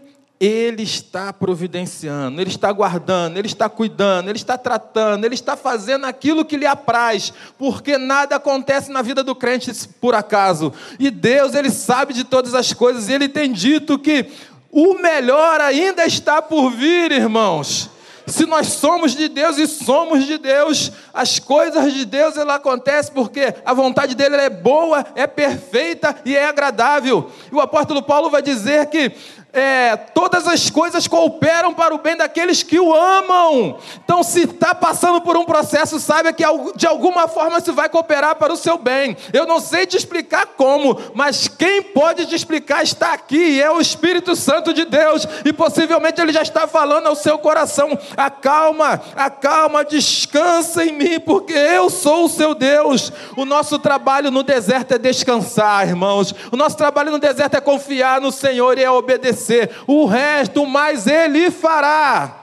ele 0.41 0.85
está 0.85 1.35
providenciando, 1.35 2.41
Ele 2.41 2.49
está 2.49 2.73
guardando, 2.73 3.37
Ele 3.37 3.47
está 3.47 3.69
cuidando, 3.69 4.31
Ele 4.31 4.39
está 4.39 4.57
tratando, 4.57 5.27
Ele 5.27 5.35
está 5.35 5.55
fazendo 5.55 6.07
aquilo 6.07 6.47
que 6.47 6.57
lhe 6.57 6.65
apraz, 6.65 7.31
porque 7.59 7.99
nada 7.99 8.37
acontece 8.37 8.91
na 8.91 9.03
vida 9.03 9.23
do 9.23 9.35
crente 9.35 9.71
por 10.01 10.15
acaso. 10.15 10.73
E 10.99 11.11
Deus, 11.11 11.55
Ele 11.55 11.71
sabe 11.71 12.15
de 12.15 12.25
todas 12.25 12.55
as 12.55 12.73
coisas, 12.73 13.07
e 13.07 13.13
Ele 13.13 13.29
tem 13.29 13.53
dito 13.53 13.99
que 13.99 14.31
o 14.73 14.95
melhor 14.95 15.61
ainda 15.61 16.07
está 16.07 16.41
por 16.41 16.71
vir, 16.71 17.13
irmãos. 17.13 17.91
Se 18.31 18.47
nós 18.47 18.69
somos 18.69 19.13
de 19.13 19.29
Deus 19.29 19.59
e 19.59 19.67
somos 19.67 20.25
de 20.25 20.39
Deus, 20.39 20.93
as 21.13 21.39
coisas 21.39 21.93
de 21.93 22.05
Deus 22.05 22.37
ela 22.37 22.55
acontecem 22.55 23.13
porque 23.13 23.55
a 23.65 23.75
vontade 23.75 24.15
dele 24.15 24.37
é 24.37 24.49
boa, 24.49 25.05
é 25.15 25.27
perfeita 25.27 26.17
e 26.25 26.37
é 26.37 26.47
agradável. 26.47 27.31
E 27.51 27.55
o 27.55 27.61
apóstolo 27.61 28.03
Paulo 28.03 28.31
vai 28.31 28.41
dizer 28.41 28.87
que 28.87 29.13
é, 29.53 29.97
todas 29.97 30.47
as 30.47 30.71
coisas 30.71 31.09
cooperam 31.09 31.75
para 31.75 31.95
o 31.95 31.99
bem 31.99 32.17
daqueles 32.17 32.63
que 32.63 32.79
o 32.79 32.95
amam. 32.95 33.79
Então, 34.05 34.23
se 34.23 34.43
está 34.43 34.75
passando 34.75 35.21
por 35.21 35.37
um 35.37 35.45
processo, 35.45 35.99
saiba 35.99 36.33
que 36.33 36.45
de 36.77 36.87
alguma 36.87 37.27
forma 37.27 37.61
se 37.61 37.73
vai 37.73 37.89
cooperar 37.89 38.37
para 38.37 38.53
o 38.53 38.57
seu 38.57 38.79
bem. 38.79 39.17
Eu 39.33 39.47
não 39.47 39.59
sei 39.59 39.87
te 39.87 39.97
explicar 39.97 40.47
como, 40.57 40.99
mas 41.15 41.49
quem 41.49 41.83
pode 41.83 42.27
te 42.27 42.35
explicar 42.35 42.83
está 42.83 43.13
aqui, 43.13 43.61
é 43.61 43.71
o 43.71 43.81
Espírito 43.81 44.37
Santo 44.37 44.73
de 44.73 44.85
Deus, 44.85 45.27
e 45.45 45.53
possivelmente 45.53 46.21
ele 46.21 46.33
já 46.33 46.43
está 46.43 46.67
falando 46.69 47.09
ao 47.09 47.17
seu 47.17 47.39
coração: 47.39 47.99
acalma, 48.17 49.01
acalma, 49.17 49.85
descansa 49.85 50.85
em 50.85 50.93
mim, 50.93 51.21
porque 51.21 51.55
eu 51.55 51.91
sou 51.91 52.25
o 52.25 52.29
seu 52.29 52.55
Deus. 52.55 53.13
O 53.37 53.45
nosso 53.45 53.79
trabalho 53.79 54.31
no 54.31 54.43
deserto 54.43 54.93
é 54.93 54.99
descansar, 54.99 55.89
irmãos. 55.89 56.35
O 56.53 56.57
nosso 56.57 56.77
trabalho 56.77 57.11
no 57.11 57.19
deserto 57.19 57.57
é 57.57 57.61
confiar 57.61 58.21
no 58.21 58.31
Senhor 58.31 58.79
e 58.79 58.85
é 58.85 58.91
obedecer 58.91 59.40
o 59.87 60.07
resto 60.07 60.67
mais 60.67 61.07
ele 61.07 61.51
fará. 61.51 62.37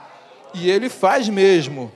E 0.54 0.70
ele 0.70 0.88
faz 0.88 1.28
mesmo. 1.28 1.92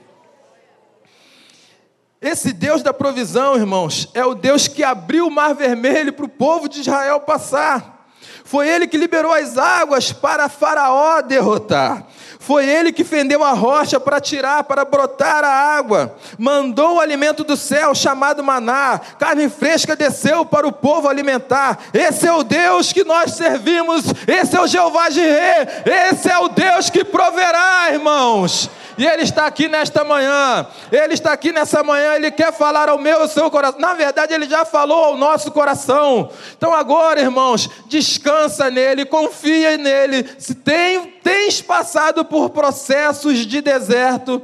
Esse 2.21 2.53
Deus 2.53 2.81
da 2.81 2.93
provisão, 2.93 3.55
irmãos, 3.55 4.07
é 4.13 4.25
o 4.25 4.33
Deus 4.33 4.67
que 4.67 4.81
abriu 4.81 5.27
o 5.27 5.31
mar 5.31 5.53
vermelho 5.53 6.13
para 6.13 6.23
o 6.25 6.29
povo 6.29 6.69
de 6.69 6.79
Israel 6.79 7.19
passar. 7.19 8.07
Foi 8.45 8.67
ele 8.69 8.87
que 8.87 8.97
liberou 8.97 9.33
as 9.33 9.57
águas 9.57 10.13
para 10.13 10.47
Faraó 10.47 11.21
derrotar. 11.21 12.07
Foi 12.45 12.67
ele 12.67 12.91
que 12.91 13.05
fendeu 13.05 13.41
a 13.41 13.53
rocha 13.53 14.01
para 14.01 14.19
tirar, 14.19 14.65
para 14.65 14.83
brotar 14.83 15.45
a 15.45 15.77
água. 15.77 16.13
Mandou 16.37 16.95
o 16.95 16.99
alimento 16.99 17.41
do 17.41 17.55
céu, 17.55 17.95
chamado 17.95 18.43
maná. 18.43 18.99
Carne 19.17 19.47
fresca 19.47 19.95
desceu 19.95 20.45
para 20.45 20.67
o 20.67 20.71
povo 20.71 21.07
alimentar. 21.07 21.79
Esse 21.93 22.27
é 22.27 22.33
o 22.33 22.43
Deus 22.43 22.91
que 22.91 23.05
nós 23.05 23.31
servimos. 23.31 24.03
Esse 24.27 24.57
é 24.57 24.61
o 24.61 24.67
Jeová 24.67 25.09
Jireh. 25.09 25.83
Esse 25.85 26.29
é 26.29 26.37
o 26.37 26.49
Deus 26.49 26.89
que 26.89 27.05
proverá, 27.05 27.93
irmãos. 27.93 28.69
E 28.97 29.05
Ele 29.05 29.23
está 29.23 29.45
aqui 29.45 29.67
nesta 29.67 30.03
manhã. 30.03 30.65
Ele 30.91 31.13
está 31.13 31.33
aqui 31.33 31.51
nessa 31.51 31.83
manhã. 31.83 32.15
Ele 32.15 32.31
quer 32.31 32.53
falar 32.53 32.89
ao 32.89 32.97
meu 32.97 33.19
e 33.19 33.21
ao 33.21 33.27
seu 33.27 33.49
coração. 33.49 33.79
Na 33.79 33.93
verdade, 33.93 34.33
Ele 34.33 34.47
já 34.47 34.65
falou 34.65 35.05
ao 35.05 35.17
nosso 35.17 35.51
coração. 35.51 36.29
Então, 36.57 36.73
agora, 36.73 37.21
irmãos, 37.21 37.69
descansa 37.87 38.69
nele, 38.69 39.05
confia 39.05 39.77
nele. 39.77 40.27
Se 40.37 40.55
tem, 40.55 41.07
tens 41.23 41.61
passado 41.61 42.23
por 42.25 42.49
processos 42.49 43.39
de 43.39 43.61
deserto, 43.61 44.41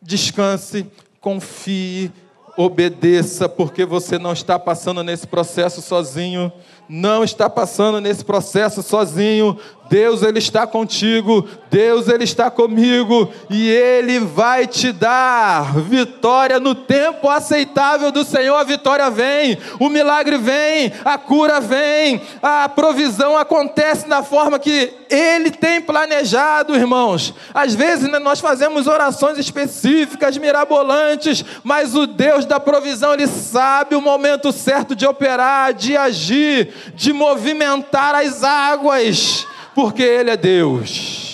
descanse, 0.00 0.86
confie, 1.20 2.12
obedeça, 2.56 3.48
porque 3.48 3.84
você 3.84 4.18
não 4.18 4.32
está 4.32 4.58
passando 4.58 5.02
nesse 5.02 5.26
processo 5.26 5.82
sozinho 5.82 6.52
não 6.88 7.24
está 7.24 7.50
passando 7.50 8.00
nesse 8.00 8.24
processo 8.24 8.82
sozinho. 8.82 9.58
Deus 9.88 10.22
ele 10.22 10.38
está 10.38 10.66
contigo, 10.66 11.48
Deus 11.70 12.08
ele 12.08 12.24
está 12.24 12.50
comigo 12.50 13.30
e 13.48 13.68
ele 13.68 14.18
vai 14.18 14.66
te 14.66 14.92
dar 14.92 15.74
vitória 15.80 16.58
no 16.58 16.74
tempo 16.74 17.28
aceitável 17.28 18.10
do 18.10 18.24
Senhor. 18.24 18.56
A 18.56 18.64
vitória 18.64 19.08
vem, 19.10 19.58
o 19.78 19.88
milagre 19.88 20.38
vem, 20.38 20.92
a 21.04 21.18
cura 21.18 21.60
vem, 21.60 22.20
a 22.42 22.68
provisão 22.68 23.36
acontece 23.36 24.08
da 24.08 24.22
forma 24.22 24.58
que 24.58 24.92
ele 25.08 25.50
tem 25.50 25.80
planejado, 25.80 26.74
irmãos. 26.74 27.34
Às 27.54 27.74
vezes 27.74 28.10
né, 28.10 28.18
nós 28.18 28.40
fazemos 28.40 28.86
orações 28.86 29.38
específicas, 29.38 30.36
mirabolantes, 30.36 31.44
mas 31.62 31.94
o 31.94 32.06
Deus 32.06 32.44
da 32.44 32.58
provisão 32.58 33.14
ele 33.14 33.26
sabe 33.26 33.94
o 33.94 34.00
momento 34.00 34.50
certo 34.52 34.96
de 34.96 35.06
operar, 35.06 35.72
de 35.74 35.96
agir, 35.96 36.72
de 36.94 37.12
movimentar 37.12 38.14
as 38.14 38.42
águas 38.42 39.46
porque 39.76 40.02
Ele 40.02 40.30
é 40.30 40.36
Deus. 40.38 41.25